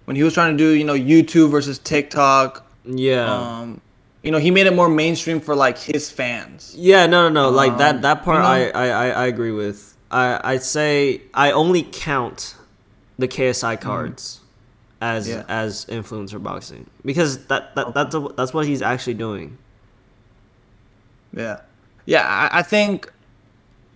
when 0.05 0.15
he 0.15 0.23
was 0.23 0.35
trying 0.35 0.55
to 0.57 0.59
do, 0.63 0.71
you 0.75 0.85
know, 0.85 0.93
YouTube 0.95 1.51
versus 1.51 1.79
TikTok. 1.79 2.67
yeah. 2.85 3.33
Um, 3.61 3.81
you 4.23 4.31
know, 4.31 4.37
he 4.37 4.51
made 4.51 4.67
it 4.67 4.75
more 4.75 4.91
mainstream 4.91 5.41
for 5.41 5.55
like 5.57 5.79
his 5.79 6.11
fans. 6.11 6.75
Yeah, 6.77 7.07
no, 7.07 7.31
no, 7.31 7.45
no. 7.45 7.49
Like 7.51 7.73
Um, 7.73 7.79
that. 7.79 8.03
That 8.03 8.23
part, 8.23 8.37
you 8.37 8.43
know? 8.73 8.79
I, 8.79 8.89
I, 8.89 9.09
I, 9.23 9.27
agree 9.27 9.53
with. 9.53 9.97
I, 10.11 10.39
I 10.45 10.57
say 10.59 11.23
I 11.33 11.53
only 11.53 11.83
count 11.83 12.55
the 13.19 13.27
KSI 13.27 13.81
cards 13.81 14.41
as 15.01 15.27
Mm-hmm. 15.27 15.39
Yeah. 15.39 15.45
as 15.49 15.87
influencer 15.87 16.43
boxing 16.43 16.91
because 17.07 17.47
that, 17.47 17.75
that 17.75 17.95
that's 17.95 18.15
a, 18.15 18.21
that's 18.37 18.53
what 18.53 18.67
he's 18.67 18.83
actually 18.83 19.15
doing. 19.15 19.57
Yeah, 21.35 21.61
yeah. 22.05 22.27
I, 22.53 22.59
I 22.59 22.63
think, 22.63 23.11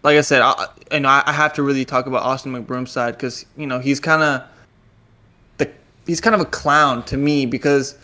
like 0.04 0.18
I 0.18 0.20
said, 0.20 0.42
I, 0.42 0.68
I, 0.92 1.22
I 1.26 1.32
have 1.32 1.54
to 1.54 1.62
really 1.62 1.84
talk 1.84 2.06
about 2.06 2.22
Austin 2.22 2.52
McBroom's 2.52 2.92
side 2.92 3.14
because 3.14 3.46
you 3.56 3.66
know 3.66 3.80
he's 3.80 3.98
kind 3.98 4.22
of 4.22 4.42
the 5.56 5.72
he's 6.06 6.20
kind 6.20 6.34
of 6.34 6.42
a 6.42 6.44
clown 6.44 7.02
to 7.06 7.16
me 7.16 7.46
because 7.46 7.98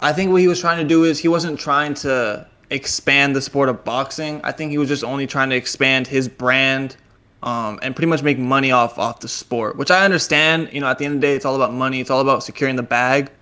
I 0.00 0.12
think 0.12 0.30
what 0.30 0.40
he 0.40 0.48
was 0.48 0.60
trying 0.60 0.78
to 0.78 0.88
do 0.88 1.04
is 1.04 1.18
he 1.18 1.28
wasn't 1.28 1.58
trying 1.58 1.94
to 1.94 2.46
expand 2.70 3.36
the 3.36 3.42
sport 3.42 3.68
of 3.68 3.84
boxing. 3.84 4.40
I 4.44 4.52
think 4.52 4.70
he 4.70 4.78
was 4.78 4.88
just 4.88 5.04
only 5.04 5.26
trying 5.26 5.50
to 5.50 5.56
expand 5.56 6.06
his 6.06 6.28
brand. 6.28 6.96
Um, 7.42 7.80
and 7.82 7.96
pretty 7.96 8.06
much 8.06 8.22
make 8.22 8.38
money 8.38 8.70
off 8.70 9.00
off 9.00 9.18
the 9.18 9.26
sport, 9.26 9.76
which 9.76 9.90
I 9.90 10.04
understand. 10.04 10.68
You 10.72 10.80
know, 10.80 10.86
at 10.86 10.98
the 10.98 11.06
end 11.06 11.16
of 11.16 11.20
the 11.20 11.26
day, 11.26 11.34
it's 11.34 11.44
all 11.44 11.56
about 11.56 11.72
money. 11.74 12.00
It's 12.00 12.08
all 12.08 12.20
about 12.20 12.44
securing 12.44 12.76
the 12.76 12.84
bag. 12.84 13.32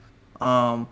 Um, 0.41 0.89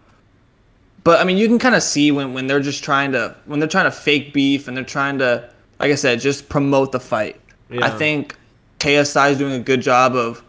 but 1.04 1.18
I 1.18 1.24
mean, 1.24 1.38
you 1.38 1.48
can 1.48 1.58
kind 1.58 1.74
of 1.74 1.82
see 1.82 2.10
when, 2.10 2.34
when 2.34 2.48
they're 2.48 2.60
just 2.60 2.84
trying 2.84 3.12
to 3.12 3.34
when 3.46 3.60
they're 3.60 3.68
trying 3.68 3.86
to 3.86 3.90
fake 3.90 4.34
beef 4.34 4.68
and 4.68 4.76
they're 4.76 4.84
trying 4.84 5.18
to, 5.20 5.48
like 5.78 5.92
I 5.92 5.94
said, 5.94 6.20
just 6.20 6.48
promote 6.48 6.92
the 6.92 7.00
fight. 7.00 7.40
I 7.70 7.90
think 7.90 8.36
KSI 8.78 9.32
is 9.32 9.38
doing 9.38 9.52
a 9.52 9.58
good 9.58 9.80
job 9.80 10.14
of 10.14 10.44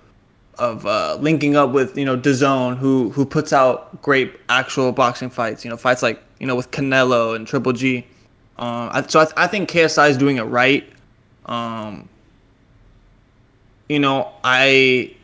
of 0.57 0.85
uh, 0.85 1.17
linking 1.19 1.55
up 1.55 1.71
with 1.71 1.97
you 1.97 2.05
know 2.05 2.17
DAZN, 2.17 2.77
who 2.77 3.09
who 3.11 3.25
puts 3.25 3.53
out 3.53 4.01
great 4.01 4.33
actual 4.49 4.91
boxing 4.91 5.29
fights. 5.29 5.63
You 5.63 5.71
know, 5.71 5.77
fights 5.77 6.03
like 6.03 6.21
you 6.39 6.47
know 6.47 6.55
with 6.55 6.71
Canelo 6.71 7.35
and 7.35 7.47
Triple 7.47 7.73
G. 7.73 8.05
Um, 8.57 8.89
I, 8.91 9.01
so 9.07 9.21
I, 9.21 9.27
I 9.37 9.47
think 9.47 9.69
KSI 9.69 10.09
is 10.09 10.17
doing 10.17 10.37
it 10.37 10.43
right. 10.43 10.87
Um, 11.45 12.09
you 13.87 13.99
know, 13.99 14.31
I 14.43 15.15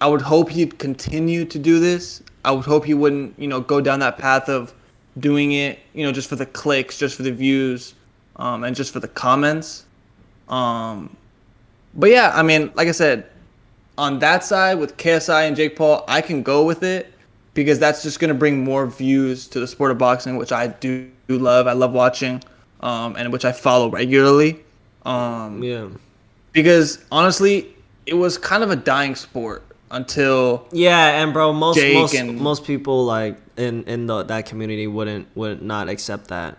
I 0.00 0.06
would 0.06 0.22
hope 0.22 0.50
he'd 0.50 0.78
continue 0.78 1.44
to 1.46 1.58
do 1.58 1.80
this. 1.80 2.22
I 2.44 2.52
would 2.52 2.64
hope 2.64 2.84
he 2.84 2.94
wouldn't, 2.94 3.38
you 3.38 3.48
know, 3.48 3.60
go 3.60 3.80
down 3.80 4.00
that 4.00 4.16
path 4.16 4.48
of 4.48 4.72
doing 5.18 5.52
it, 5.52 5.80
you 5.92 6.04
know, 6.04 6.12
just 6.12 6.28
for 6.28 6.36
the 6.36 6.46
clicks, 6.46 6.96
just 6.96 7.16
for 7.16 7.24
the 7.24 7.32
views, 7.32 7.94
um, 8.38 8.64
and 8.64 8.74
just 8.76 8.92
for 8.92 9.00
the 9.00 9.08
comments. 9.08 9.84
Um, 10.48 11.16
but 11.94 12.10
yeah, 12.10 12.32
I 12.34 12.42
mean, 12.42 12.70
like 12.74 12.88
I 12.88 12.92
said, 12.92 13.26
on 13.96 14.18
that 14.20 14.44
side 14.44 14.78
with 14.78 14.96
KSI 14.96 15.46
and 15.48 15.56
Jake 15.56 15.76
Paul, 15.76 16.04
I 16.08 16.20
can 16.20 16.42
go 16.42 16.64
with 16.64 16.82
it 16.82 17.12
because 17.54 17.78
that's 17.78 18.02
just 18.02 18.20
gonna 18.20 18.34
bring 18.34 18.62
more 18.62 18.86
views 18.86 19.48
to 19.48 19.60
the 19.60 19.66
sport 19.66 19.90
of 19.90 19.98
boxing, 19.98 20.36
which 20.36 20.52
I 20.52 20.68
do, 20.68 21.10
do 21.26 21.38
love. 21.38 21.66
I 21.66 21.72
love 21.72 21.92
watching, 21.92 22.42
um, 22.80 23.16
and 23.16 23.32
which 23.32 23.44
I 23.44 23.52
follow 23.52 23.90
regularly. 23.90 24.60
Um, 25.04 25.62
Yeah. 25.62 25.86
because 26.52 26.98
honestly, 27.10 27.74
it 28.06 28.14
was 28.14 28.38
kind 28.38 28.62
of 28.62 28.70
a 28.70 28.76
dying 28.76 29.14
sport 29.16 29.62
until 29.90 30.66
Yeah, 30.70 31.22
and 31.22 31.32
bro, 31.32 31.52
most 31.52 31.76
Jake 31.78 31.94
most 31.94 32.14
and- 32.14 32.38
most 32.40 32.64
people 32.64 33.04
like 33.04 33.36
in 33.56 33.82
in 33.84 34.06
the 34.06 34.22
that 34.22 34.46
community 34.46 34.86
wouldn't 34.86 35.26
would 35.34 35.60
not 35.62 35.88
accept 35.88 36.28
that. 36.28 36.56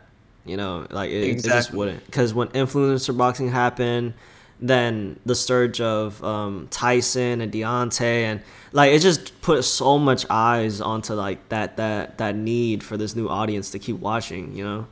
You 0.50 0.58
know, 0.58 0.88
like 0.90 1.12
it, 1.12 1.24
it 1.24 1.44
just 1.44 1.74
wouldn't. 1.74 2.06
Because 2.06 2.34
when 2.34 2.48
influencer 2.50 3.16
boxing 3.16 3.50
happened, 3.50 4.14
then 4.60 5.20
the 5.26 5.36
surge 5.36 5.80
of 5.80 6.22
um, 6.24 6.68
Tyson 6.70 7.42
and 7.42 7.52
Deontay 7.52 8.24
and 8.24 8.42
like 8.72 8.92
it 8.92 9.00
just 9.00 9.42
put 9.42 9.64
so 9.64 9.98
much 9.98 10.26
eyes 10.30 10.82
onto 10.82 11.14
like 11.14 11.48
that 11.50 11.78
that 11.78 12.18
that 12.18 12.36
need 12.36 12.84
for 12.84 12.98
this 12.98 13.16
new 13.16 13.28
audience 13.28 13.72
to 13.72 13.80
keep 13.80 13.98
watching. 14.00 14.56
You 14.56 14.64
know, 14.64 14.88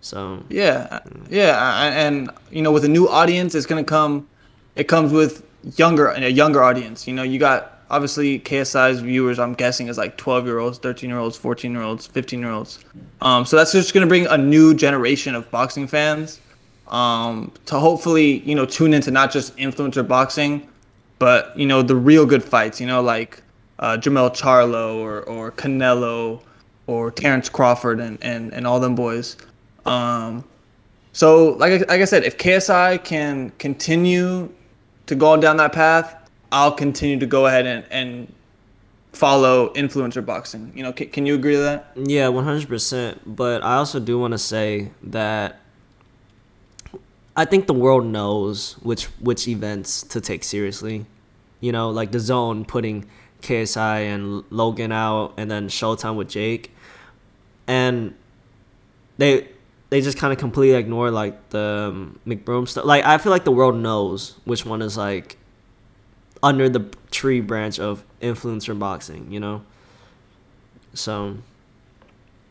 so 0.00 0.44
Yeah, 0.48 1.00
yeah, 1.28 2.06
and 2.06 2.30
you 2.50 2.62
know, 2.62 2.72
with 2.72 2.84
a 2.84 2.88
new 2.88 3.08
audience, 3.08 3.54
it's 3.54 3.66
gonna 3.66 3.84
come. 3.84 4.28
It 4.76 4.84
comes 4.84 5.12
with 5.12 5.46
younger 5.76 6.06
and 6.08 6.24
a 6.24 6.30
younger 6.30 6.62
audience. 6.62 7.06
You 7.06 7.14
know, 7.14 7.22
you 7.22 7.38
got 7.38 7.79
obviously 7.90 8.38
KSI's 8.38 9.00
viewers. 9.00 9.38
I'm 9.38 9.54
guessing 9.54 9.88
is 9.88 9.98
like 9.98 10.16
12 10.16 10.46
year 10.46 10.58
olds, 10.58 10.78
13 10.78 11.10
year 11.10 11.18
olds, 11.18 11.36
14 11.36 11.72
year 11.72 11.82
olds, 11.82 12.06
15 12.06 12.40
year 12.40 12.50
olds. 12.50 12.84
Um, 13.20 13.44
so 13.44 13.56
that's 13.56 13.72
just 13.72 13.92
gonna 13.92 14.06
bring 14.06 14.26
a 14.26 14.38
new 14.38 14.74
generation 14.74 15.34
of 15.34 15.50
boxing 15.50 15.86
fans. 15.86 16.40
Um, 16.88 17.52
to 17.66 17.78
hopefully 17.78 18.38
you 18.40 18.54
know 18.54 18.66
tune 18.66 18.94
into 18.94 19.10
not 19.10 19.30
just 19.30 19.56
influencer 19.56 20.06
boxing, 20.06 20.68
but 21.18 21.56
you 21.58 21.66
know 21.66 21.82
the 21.82 21.96
real 21.96 22.26
good 22.26 22.42
fights. 22.42 22.80
You 22.80 22.86
know, 22.86 23.02
like 23.02 23.42
uh, 23.78 23.96
Jermell 23.96 24.34
Charlo 24.34 24.96
or 24.96 25.22
or 25.22 25.52
Canelo 25.52 26.40
or 26.86 27.10
Terrence 27.10 27.48
Crawford 27.48 28.00
and 28.00 28.18
and 28.22 28.52
and 28.52 28.66
all 28.66 28.80
them 28.80 28.94
boys. 28.94 29.36
Um, 29.86 30.44
so 31.12 31.50
like 31.54 31.80
like 31.88 32.00
I 32.00 32.04
said, 32.04 32.24
if 32.24 32.38
KSI 32.38 33.02
can 33.04 33.50
continue 33.58 34.52
to 35.06 35.14
go 35.14 35.36
down 35.36 35.56
that 35.56 35.72
path, 35.72 36.19
I'll 36.52 36.72
continue 36.72 37.18
to 37.18 37.26
go 37.26 37.46
ahead 37.46 37.66
and, 37.66 37.84
and 37.90 38.34
follow 39.12 39.72
influencer 39.74 40.24
boxing. 40.24 40.72
You 40.74 40.82
know, 40.82 40.92
can, 40.92 41.08
can 41.10 41.26
you 41.26 41.34
agree 41.34 41.54
to 41.54 41.60
that? 41.60 41.92
Yeah, 41.96 42.28
one 42.28 42.44
hundred 42.44 42.68
percent. 42.68 43.20
But 43.24 43.62
I 43.62 43.76
also 43.76 44.00
do 44.00 44.18
want 44.18 44.32
to 44.32 44.38
say 44.38 44.90
that 45.02 45.60
I 47.36 47.44
think 47.44 47.66
the 47.66 47.74
world 47.74 48.06
knows 48.06 48.74
which 48.82 49.06
which 49.20 49.46
events 49.48 50.02
to 50.04 50.20
take 50.20 50.44
seriously. 50.44 51.06
You 51.60 51.72
know, 51.72 51.90
like 51.90 52.10
DAZN 52.10 52.66
putting 52.66 53.06
KSI 53.42 54.14
and 54.14 54.44
Logan 54.50 54.92
out, 54.92 55.34
and 55.36 55.50
then 55.50 55.68
Showtime 55.68 56.16
with 56.16 56.28
Jake, 56.28 56.74
and 57.66 58.14
they 59.18 59.48
they 59.90 60.00
just 60.00 60.16
kind 60.18 60.32
of 60.32 60.38
completely 60.38 60.76
ignore 60.76 61.10
like 61.10 61.50
the 61.50 61.90
um, 61.92 62.18
McBroom 62.26 62.66
stuff. 62.66 62.84
Like 62.84 63.04
I 63.04 63.18
feel 63.18 63.30
like 63.30 63.44
the 63.44 63.52
world 63.52 63.76
knows 63.76 64.36
which 64.44 64.64
one 64.64 64.82
is 64.82 64.96
like 64.96 65.36
under 66.42 66.68
the 66.68 66.88
tree 67.10 67.40
branch 67.40 67.78
of 67.78 68.04
influencer 68.20 68.78
boxing. 68.78 69.30
You 69.30 69.40
know, 69.40 69.62
so. 70.94 71.36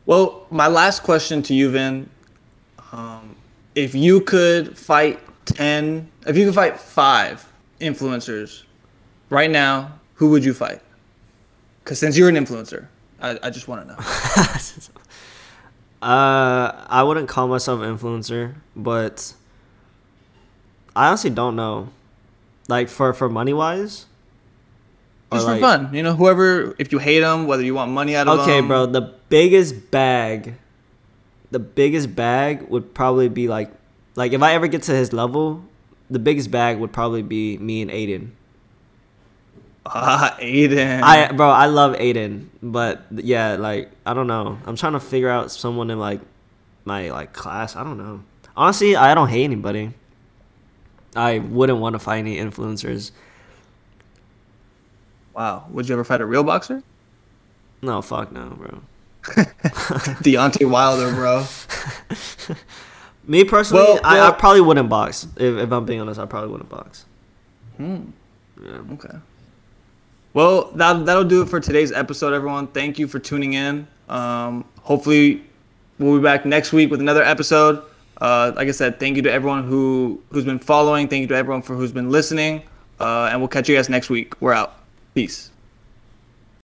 Well, 0.06 0.48
my 0.50 0.68
last 0.68 1.04
question 1.04 1.44
to 1.44 1.54
you, 1.54 1.70
Vin. 1.70 2.10
Um, 2.92 3.36
if 3.76 3.94
you 3.94 4.22
could 4.22 4.78
fight 4.78 5.20
ten, 5.46 6.10
if 6.26 6.36
you 6.38 6.46
could 6.46 6.56
fight 6.56 6.80
five 6.80 7.52
influencers 7.80 8.64
right 9.30 9.50
now, 9.50 10.00
who 10.16 10.30
would 10.32 10.44
you 10.44 10.54
fight? 10.54 10.82
Because 11.84 12.00
since 12.00 12.18
you're 12.18 12.30
an 12.30 12.36
influencer, 12.36 12.88
I, 13.22 13.38
I 13.44 13.50
just 13.50 13.68
want 13.68 13.88
to 13.88 13.94
know. 13.94 14.00
Uh, 16.02 16.86
I 16.88 17.04
wouldn't 17.04 17.28
call 17.28 17.50
myself 17.50 17.82
an 17.82 17.98
influencer, 17.98 18.56
but 18.74 19.34
I 20.96 21.10
honestly 21.10 21.30
don't 21.30 21.58
know. 21.58 21.90
Like 22.70 22.88
for 22.88 23.14
for 23.14 23.28
money 23.28 23.52
wise. 23.52 24.06
Just 25.34 25.46
for 25.46 25.60
fun, 25.60 25.94
you 25.94 26.02
know. 26.02 26.14
Whoever, 26.14 26.76
if 26.80 26.92
you 26.92 27.00
hate 27.00 27.20
them, 27.20 27.46
whether 27.46 27.64
you 27.64 27.74
want 27.74 27.92
money 27.92 28.16
out 28.16 28.28
of 28.28 28.38
them. 28.38 28.50
Okay, 28.50 28.62
bro. 28.62 28.86
The 28.86 29.14
biggest 29.30 29.92
bag, 29.92 30.56
the 31.52 31.60
biggest 31.60 32.16
bag 32.16 32.70
would 32.70 32.94
probably 32.94 33.28
be 33.30 33.48
like, 33.48 33.72
like 34.16 34.34
if 34.34 34.42
I 34.42 34.54
ever 34.54 34.68
get 34.68 34.84
to 34.84 34.94
his 34.94 35.14
level, 35.14 35.64
the 36.10 36.20
biggest 36.20 36.50
bag 36.52 36.78
would 36.80 36.92
probably 36.92 37.22
be 37.22 37.58
me 37.58 37.82
and 37.82 37.92
Aiden. 37.92 38.32
Ah, 39.86 40.38
Aiden. 40.42 41.02
I 41.02 41.32
bro, 41.32 41.50
I 41.50 41.66
love 41.66 41.96
Aiden, 41.96 42.48
but 42.62 43.06
yeah, 43.12 43.56
like 43.56 43.92
I 44.06 44.14
don't 44.14 44.28
know. 44.28 44.58
I'm 44.66 44.76
trying 44.76 44.94
to 44.94 45.00
figure 45.00 45.30
out 45.30 45.52
someone 45.52 45.90
in 45.90 46.00
like 46.00 46.22
my 46.86 47.10
like 47.12 47.34
class. 47.34 47.76
I 47.76 47.84
don't 47.84 47.98
know. 47.98 48.24
Honestly, 48.56 48.96
I 48.96 49.14
don't 49.14 49.30
hate 49.30 49.44
anybody. 49.44 49.94
I 51.16 51.40
wouldn't 51.40 51.80
want 51.80 51.94
to 51.94 52.00
fight 52.00 52.20
any 52.20 52.38
influencers. 52.38 53.12
Wow. 55.34 55.66
Would 55.72 55.88
you 55.88 55.96
ever 55.96 56.04
fight 56.04 56.22
a 56.22 56.26
real 56.26 56.44
boxer? 56.44 56.84
No, 57.82 58.02
fuck 58.02 58.32
no, 58.32 58.50
bro. 58.50 58.82
Deontay 60.24 60.70
Wilder, 60.70 61.14
bro. 61.14 61.46
Me 63.28 63.44
personally, 63.44 63.84
Well, 63.84 64.00
I, 64.04 64.20
I 64.28 64.32
probably 64.32 64.62
wouldn't 64.62 64.90
box. 64.90 65.28
If, 65.38 65.58
if 65.58 65.72
I'm 65.72 65.86
being 65.86 66.02
honest, 66.02 66.20
I 66.20 66.26
probably 66.26 66.50
wouldn't 66.50 66.70
box. 66.70 67.06
Hmm. 67.78 68.06
Okay. 68.94 69.18
Well, 70.34 70.72
that 70.76 71.06
that'll 71.06 71.24
do 71.24 71.42
it 71.42 71.50
for 71.50 71.60
today's 71.60 71.92
episode, 71.92 72.34
everyone. 72.34 72.68
Thank 72.68 73.00
you 73.00 73.08
for 73.08 73.20
tuning 73.20 73.54
in. 73.54 73.88
Um, 74.10 74.66
hopefully, 74.82 75.44
we'll 75.98 76.18
be 76.18 76.24
back 76.24 76.46
next 76.46 76.74
week 76.74 76.92
with 76.92 77.00
another 77.02 77.24
episode. 77.24 77.84
Uh, 78.22 78.52
like 78.56 78.68
I 78.68 78.72
said, 78.72 79.00
thank 79.00 79.16
you 79.16 79.22
to 79.24 79.32
everyone 79.32 79.64
who 79.64 80.22
who's 80.32 80.46
been 80.46 80.60
following. 80.60 81.08
Thank 81.08 81.22
you 81.22 81.28
to 81.28 81.36
everyone 81.36 81.62
for 81.62 81.76
who's 81.76 81.92
been 81.92 82.10
listening. 82.10 82.64
Uh, 83.00 83.30
and 83.32 83.40
we'll 83.40 83.48
catch 83.48 83.70
you 83.70 83.76
guys 83.76 83.90
next 83.90 84.10
week. 84.10 84.40
We're 84.42 84.54
out. 84.54 84.76
Peace. 85.14 85.49